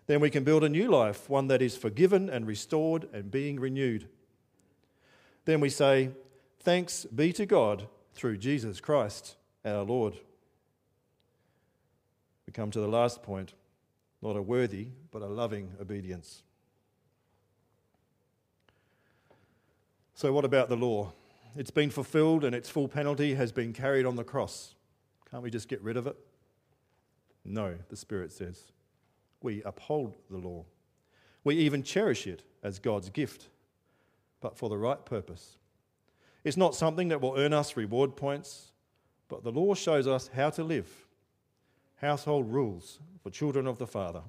Then 0.06 0.20
we 0.20 0.30
can 0.30 0.44
build 0.44 0.64
a 0.64 0.68
new 0.68 0.88
life, 0.88 1.28
one 1.28 1.48
that 1.48 1.60
is 1.60 1.76
forgiven 1.76 2.30
and 2.30 2.46
restored 2.46 3.08
and 3.12 3.30
being 3.30 3.60
renewed. 3.60 4.08
Then 5.44 5.60
we 5.60 5.68
say, 5.68 6.10
Thanks 6.60 7.04
be 7.04 7.32
to 7.34 7.46
God 7.46 7.86
through 8.14 8.38
Jesus 8.38 8.80
Christ 8.80 9.36
our 9.64 9.82
Lord. 9.82 10.14
We 12.46 12.52
come 12.52 12.70
to 12.70 12.80
the 12.80 12.88
last 12.88 13.22
point 13.22 13.54
not 14.22 14.36
a 14.36 14.42
worthy, 14.42 14.88
but 15.10 15.22
a 15.22 15.26
loving 15.26 15.72
obedience. 15.80 16.42
So, 20.14 20.32
what 20.32 20.44
about 20.44 20.68
the 20.68 20.76
law? 20.76 21.12
It's 21.54 21.70
been 21.70 21.90
fulfilled 21.90 22.44
and 22.44 22.54
its 22.54 22.68
full 22.68 22.88
penalty 22.88 23.34
has 23.34 23.52
been 23.52 23.72
carried 23.72 24.06
on 24.06 24.16
the 24.16 24.24
cross. 24.24 24.74
Can't 25.30 25.42
we 25.42 25.50
just 25.50 25.68
get 25.68 25.82
rid 25.82 25.96
of 25.96 26.06
it? 26.06 26.16
No, 27.44 27.76
the 27.88 27.96
Spirit 27.96 28.32
says. 28.32 28.64
We 29.42 29.62
uphold 29.62 30.16
the 30.30 30.38
law. 30.38 30.64
We 31.44 31.56
even 31.56 31.82
cherish 31.82 32.26
it 32.26 32.42
as 32.62 32.78
God's 32.78 33.10
gift, 33.10 33.48
but 34.40 34.58
for 34.58 34.68
the 34.68 34.78
right 34.78 35.02
purpose. 35.04 35.56
It's 36.42 36.56
not 36.56 36.74
something 36.74 37.08
that 37.08 37.20
will 37.20 37.34
earn 37.36 37.52
us 37.52 37.76
reward 37.76 38.16
points, 38.16 38.72
but 39.28 39.44
the 39.44 39.52
law 39.52 39.74
shows 39.74 40.06
us 40.06 40.28
how 40.34 40.50
to 40.50 40.64
live 40.64 41.05
household 42.00 42.52
rules 42.52 43.00
for 43.22 43.30
children 43.30 43.66
of 43.66 43.78
the 43.78 43.86
Father. 43.86 44.22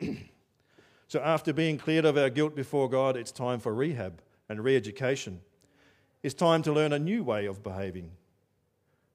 so, 1.08 1.20
after 1.20 1.52
being 1.52 1.78
cleared 1.78 2.04
of 2.04 2.16
our 2.16 2.30
guilt 2.30 2.54
before 2.54 2.88
God, 2.88 3.16
it's 3.16 3.32
time 3.32 3.60
for 3.60 3.74
rehab 3.74 4.20
and 4.48 4.62
re 4.62 4.76
education. 4.76 5.40
It's 6.22 6.34
time 6.34 6.62
to 6.62 6.72
learn 6.72 6.92
a 6.92 6.98
new 6.98 7.24
way 7.24 7.46
of 7.46 7.62
behaving. 7.62 8.10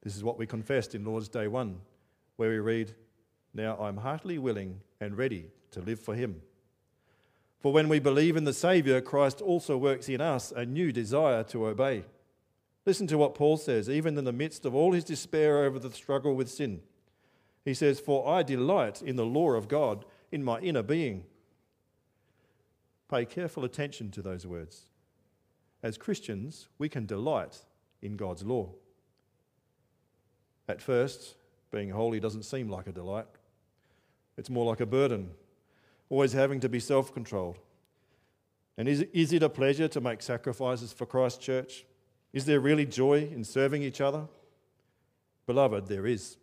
This 0.01 0.15
is 0.15 0.23
what 0.23 0.37
we 0.37 0.45
confessed 0.45 0.95
in 0.95 1.05
Lord's 1.05 1.29
Day 1.29 1.47
1, 1.47 1.79
where 2.35 2.49
we 2.49 2.59
read, 2.59 2.93
Now 3.53 3.77
I'm 3.77 3.97
heartily 3.97 4.37
willing 4.37 4.81
and 4.99 5.17
ready 5.17 5.51
to 5.71 5.81
live 5.81 5.99
for 5.99 6.15
Him. 6.15 6.41
For 7.59 7.73
when 7.73 7.89
we 7.89 7.99
believe 7.99 8.37
in 8.37 8.43
the 8.43 8.53
Saviour, 8.53 9.01
Christ 9.01 9.41
also 9.41 9.77
works 9.77 10.07
in 10.07 10.21
us 10.21 10.53
a 10.55 10.65
new 10.65 10.91
desire 10.91 11.43
to 11.45 11.67
obey. 11.67 12.03
Listen 12.85 13.07
to 13.07 13.17
what 13.17 13.35
Paul 13.35 13.57
says, 13.57 13.89
even 13.89 14.17
in 14.17 14.23
the 14.23 14.31
midst 14.31 14.65
of 14.65 14.73
all 14.73 14.93
his 14.93 15.03
despair 15.03 15.65
over 15.65 15.77
the 15.77 15.91
struggle 15.91 16.35
with 16.35 16.49
sin. 16.49 16.81
He 17.67 17.73
says, 17.73 17.99
For 17.99 18.25
I 18.25 18.43
delight 18.43 19.01
in 19.01 19.17
the 19.17 19.25
law 19.25 19.51
of 19.51 19.67
God 19.67 20.05
in 20.31 20.41
my 20.41 20.57
inner 20.61 20.81
being. 20.81 21.25
Pay 23.11 23.25
careful 23.25 23.65
attention 23.65 24.09
to 24.11 24.21
those 24.21 24.47
words. 24.47 24.85
As 25.83 25.97
Christians, 25.97 26.69
we 26.77 26.87
can 26.87 27.05
delight 27.05 27.57
in 28.01 28.15
God's 28.15 28.43
law. 28.43 28.69
At 30.69 30.81
first, 30.81 31.35
being 31.69 31.89
holy 31.89 32.21
doesn't 32.21 32.43
seem 32.43 32.69
like 32.69 32.87
a 32.87 32.93
delight, 32.93 33.27
it's 34.37 34.49
more 34.49 34.63
like 34.63 34.79
a 34.79 34.85
burden 34.85 35.31
always 36.09 36.31
having 36.31 36.61
to 36.61 36.69
be 36.69 36.79
self 36.79 37.13
controlled. 37.13 37.59
And 38.77 38.87
is, 38.87 39.01
is 39.11 39.33
it 39.33 39.43
a 39.43 39.49
pleasure 39.49 39.89
to 39.89 39.99
make 39.99 40.21
sacrifices 40.21 40.93
for 40.93 41.05
Christ's 41.05 41.43
church? 41.43 41.85
Is 42.31 42.45
there 42.45 42.61
really 42.61 42.85
joy 42.85 43.27
in 43.29 43.43
serving 43.43 43.83
each 43.83 43.99
other? 43.99 44.25
Beloved, 45.47 45.87
there 45.87 46.07
is. 46.07 46.37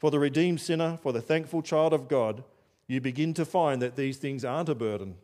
For 0.00 0.10
the 0.10 0.18
redeemed 0.18 0.62
sinner, 0.62 0.98
for 1.02 1.12
the 1.12 1.20
thankful 1.20 1.60
child 1.60 1.92
of 1.92 2.08
God, 2.08 2.42
you 2.86 3.02
begin 3.02 3.34
to 3.34 3.44
find 3.44 3.82
that 3.82 3.96
these 3.96 4.16
things 4.16 4.46
aren't 4.46 4.70
a 4.70 4.74
burden. 4.74 5.16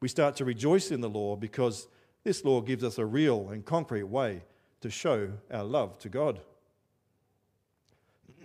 We 0.00 0.06
start 0.06 0.36
to 0.36 0.44
rejoice 0.44 0.92
in 0.92 1.00
the 1.00 1.10
law 1.10 1.34
because 1.34 1.88
this 2.22 2.44
law 2.44 2.60
gives 2.60 2.84
us 2.84 2.98
a 2.98 3.04
real 3.04 3.48
and 3.50 3.64
concrete 3.64 4.04
way 4.04 4.42
to 4.80 4.90
show 4.90 5.32
our 5.50 5.64
love 5.64 5.98
to 5.98 6.08
God. 6.08 6.40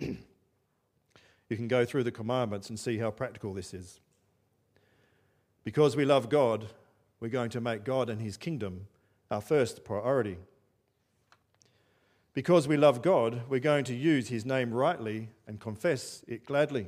you 0.00 0.16
can 1.48 1.68
go 1.68 1.84
through 1.84 2.02
the 2.02 2.10
commandments 2.10 2.68
and 2.68 2.78
see 2.78 2.98
how 2.98 3.12
practical 3.12 3.54
this 3.54 3.72
is. 3.72 4.00
Because 5.62 5.94
we 5.94 6.04
love 6.04 6.28
God, 6.28 6.66
we're 7.20 7.28
going 7.28 7.50
to 7.50 7.60
make 7.60 7.84
God 7.84 8.10
and 8.10 8.20
His 8.20 8.36
kingdom 8.36 8.88
our 9.30 9.40
first 9.40 9.84
priority. 9.84 10.38
Because 12.40 12.66
we 12.66 12.78
love 12.78 13.02
God, 13.02 13.42
we're 13.50 13.60
going 13.60 13.84
to 13.84 13.94
use 13.94 14.28
His 14.28 14.46
name 14.46 14.72
rightly 14.72 15.28
and 15.46 15.60
confess 15.60 16.24
it 16.26 16.46
gladly. 16.46 16.86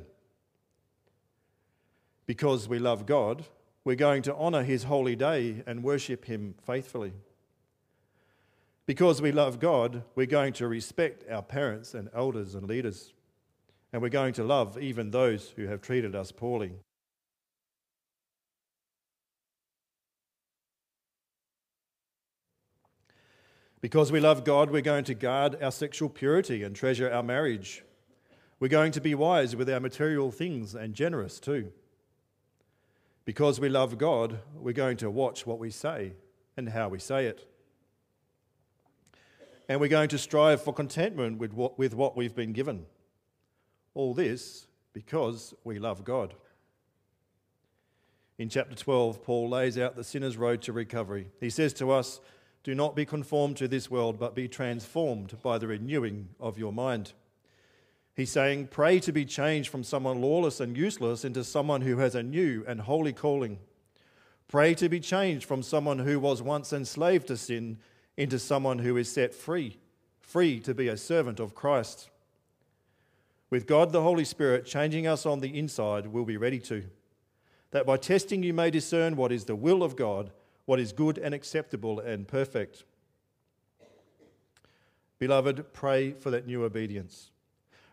Because 2.25 2.67
we 2.67 2.79
love 2.79 3.05
God, 3.05 3.45
we're 3.85 3.95
going 3.95 4.23
to 4.23 4.35
honour 4.35 4.63
His 4.63 4.85
holy 4.85 5.15
day 5.15 5.61
and 5.67 5.83
worship 5.83 6.25
Him 6.25 6.55
faithfully. 6.65 7.13
Because 8.87 9.21
we 9.21 9.31
love 9.31 9.59
God, 9.59 10.01
we're 10.15 10.25
going 10.25 10.53
to 10.53 10.67
respect 10.67 11.29
our 11.29 11.43
parents 11.43 11.93
and 11.93 12.09
elders 12.15 12.55
and 12.55 12.67
leaders. 12.67 13.13
And 13.91 14.01
we're 14.01 14.09
going 14.09 14.33
to 14.33 14.43
love 14.43 14.79
even 14.79 15.11
those 15.11 15.49
who 15.55 15.67
have 15.67 15.83
treated 15.83 16.15
us 16.15 16.31
poorly. 16.31 16.71
Because 23.83 24.13
we 24.13 24.21
love 24.21 24.45
God, 24.45 24.71
we're 24.71 24.79
going 24.79 25.03
to 25.03 25.13
guard 25.13 25.61
our 25.61 25.69
sexual 25.69 26.07
purity 26.07 26.63
and 26.63 26.73
treasure 26.73 27.11
our 27.11 27.21
marriage. 27.21 27.83
We're 28.61 28.69
going 28.69 28.93
to 28.93 29.01
be 29.01 29.13
wise 29.13 29.57
with 29.57 29.69
our 29.69 29.81
material 29.81 30.31
things 30.31 30.73
and 30.73 30.93
generous 30.93 31.37
too. 31.37 31.69
Because 33.25 33.59
we 33.59 33.67
love 33.67 33.97
God, 33.97 34.39
we're 34.55 34.71
going 34.71 34.95
to 34.97 35.11
watch 35.11 35.45
what 35.45 35.59
we 35.59 35.69
say 35.69 36.13
and 36.55 36.69
how 36.69 36.87
we 36.87 36.97
say 36.97 37.25
it. 37.25 37.45
And 39.67 39.81
we're 39.81 39.89
going 39.89 40.07
to 40.09 40.17
strive 40.17 40.61
for 40.61 40.73
contentment 40.73 41.37
with 41.37 41.51
what, 41.51 41.77
with 41.77 41.93
what 41.93 42.15
we've 42.15 42.33
been 42.33 42.53
given. 42.53 42.85
All 43.95 44.13
this 44.13 44.65
because 44.93 45.53
we 45.65 45.77
love 45.77 46.05
God. 46.05 46.35
In 48.37 48.47
chapter 48.47 48.75
12, 48.75 49.21
Paul 49.21 49.49
lays 49.49 49.77
out 49.77 49.97
the 49.97 50.05
sinner's 50.05 50.37
road 50.37 50.61
to 50.61 50.71
recovery. 50.71 51.31
He 51.41 51.49
says 51.49 51.73
to 51.73 51.91
us, 51.91 52.21
do 52.63 52.73
not 52.73 52.95
be 52.95 53.05
conformed 53.05 53.57
to 53.57 53.67
this 53.67 53.91
world, 53.91 54.17
but 54.17 54.35
be 54.35 54.47
transformed 54.47 55.37
by 55.41 55.57
the 55.57 55.67
renewing 55.67 56.29
of 56.39 56.57
your 56.57 56.71
mind. 56.71 57.13
He's 58.15 58.31
saying, 58.31 58.67
Pray 58.67 58.99
to 59.01 59.11
be 59.11 59.25
changed 59.25 59.69
from 59.69 59.83
someone 59.83 60.21
lawless 60.21 60.59
and 60.59 60.77
useless 60.77 61.25
into 61.25 61.43
someone 61.43 61.81
who 61.81 61.97
has 61.97 62.15
a 62.15 62.23
new 62.23 62.63
and 62.67 62.81
holy 62.81 63.11
calling. 63.11 63.59
Pray 64.47 64.73
to 64.75 64.87
be 64.87 64.99
changed 64.99 65.45
from 65.45 65.63
someone 65.63 65.99
who 65.99 66.19
was 66.19 66.41
once 66.41 66.71
enslaved 66.71 67.27
to 67.27 67.37
sin 67.37 67.79
into 68.15 68.39
someone 68.39 68.79
who 68.79 68.95
is 68.97 69.11
set 69.11 69.33
free, 69.33 69.77
free 70.21 70.59
to 70.59 70.73
be 70.73 70.87
a 70.87 70.97
servant 70.97 71.39
of 71.39 71.55
Christ. 71.55 72.09
With 73.49 73.67
God 73.67 73.91
the 73.91 74.03
Holy 74.03 74.25
Spirit 74.25 74.65
changing 74.65 75.05
us 75.05 75.25
on 75.25 75.39
the 75.39 75.57
inside, 75.57 76.07
we'll 76.07 76.25
be 76.25 76.37
ready 76.37 76.59
to. 76.59 76.83
That 77.71 77.85
by 77.85 77.97
testing 77.97 78.43
you 78.43 78.53
may 78.53 78.69
discern 78.69 79.15
what 79.15 79.31
is 79.31 79.45
the 79.45 79.55
will 79.55 79.83
of 79.83 79.95
God 79.95 80.31
what 80.65 80.79
is 80.79 80.93
good 80.93 81.17
and 81.17 81.33
acceptable 81.33 81.99
and 81.99 82.27
perfect. 82.27 82.83
Beloved, 85.19 85.73
pray 85.73 86.11
for 86.11 86.31
that 86.31 86.47
new 86.47 86.63
obedience. 86.63 87.31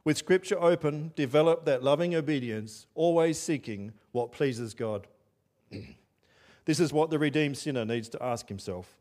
With 0.04 0.16
Scripture 0.16 0.60
open, 0.60 1.12
develop 1.14 1.64
that 1.66 1.82
loving 1.82 2.14
obedience, 2.14 2.86
always 2.94 3.38
seeking 3.38 3.92
what 4.12 4.32
pleases 4.32 4.74
God. 4.74 5.06
this 6.64 6.80
is 6.80 6.92
what 6.92 7.10
the 7.10 7.18
redeemed 7.18 7.58
sinner 7.58 7.84
needs 7.84 8.08
to 8.10 8.22
ask 8.22 8.48
himself 8.48 8.96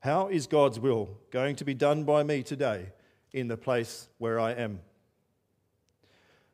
How 0.00 0.28
is 0.28 0.46
God's 0.46 0.78
will 0.78 1.18
going 1.30 1.56
to 1.56 1.64
be 1.64 1.74
done 1.74 2.04
by 2.04 2.22
me 2.22 2.42
today 2.42 2.92
in 3.32 3.48
the 3.48 3.56
place 3.56 4.08
where 4.18 4.38
I 4.38 4.52
am? 4.52 4.80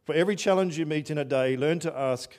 For 0.04 0.14
every 0.14 0.36
challenge 0.36 0.78
you 0.78 0.86
meet 0.86 1.10
in 1.10 1.18
a 1.18 1.24
day, 1.24 1.56
learn 1.56 1.80
to 1.80 1.96
ask, 1.96 2.38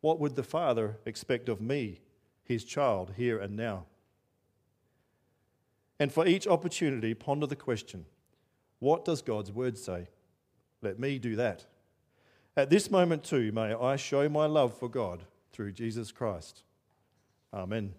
What 0.00 0.20
would 0.20 0.36
the 0.36 0.42
Father 0.42 0.98
expect 1.06 1.48
of 1.48 1.60
me 1.60 2.00
his 2.48 2.64
child 2.64 3.12
here 3.16 3.38
and 3.38 3.54
now. 3.54 3.84
And 6.00 6.10
for 6.10 6.26
each 6.26 6.46
opportunity, 6.46 7.12
ponder 7.12 7.46
the 7.46 7.56
question 7.56 8.06
what 8.80 9.04
does 9.04 9.22
God's 9.22 9.52
word 9.52 9.76
say? 9.76 10.08
Let 10.82 10.98
me 10.98 11.18
do 11.18 11.36
that. 11.36 11.66
At 12.56 12.70
this 12.70 12.90
moment, 12.90 13.24
too, 13.24 13.52
may 13.52 13.74
I 13.74 13.96
show 13.96 14.28
my 14.28 14.46
love 14.46 14.76
for 14.76 14.88
God 14.88 15.24
through 15.52 15.72
Jesus 15.72 16.12
Christ. 16.12 16.62
Amen. 17.52 17.94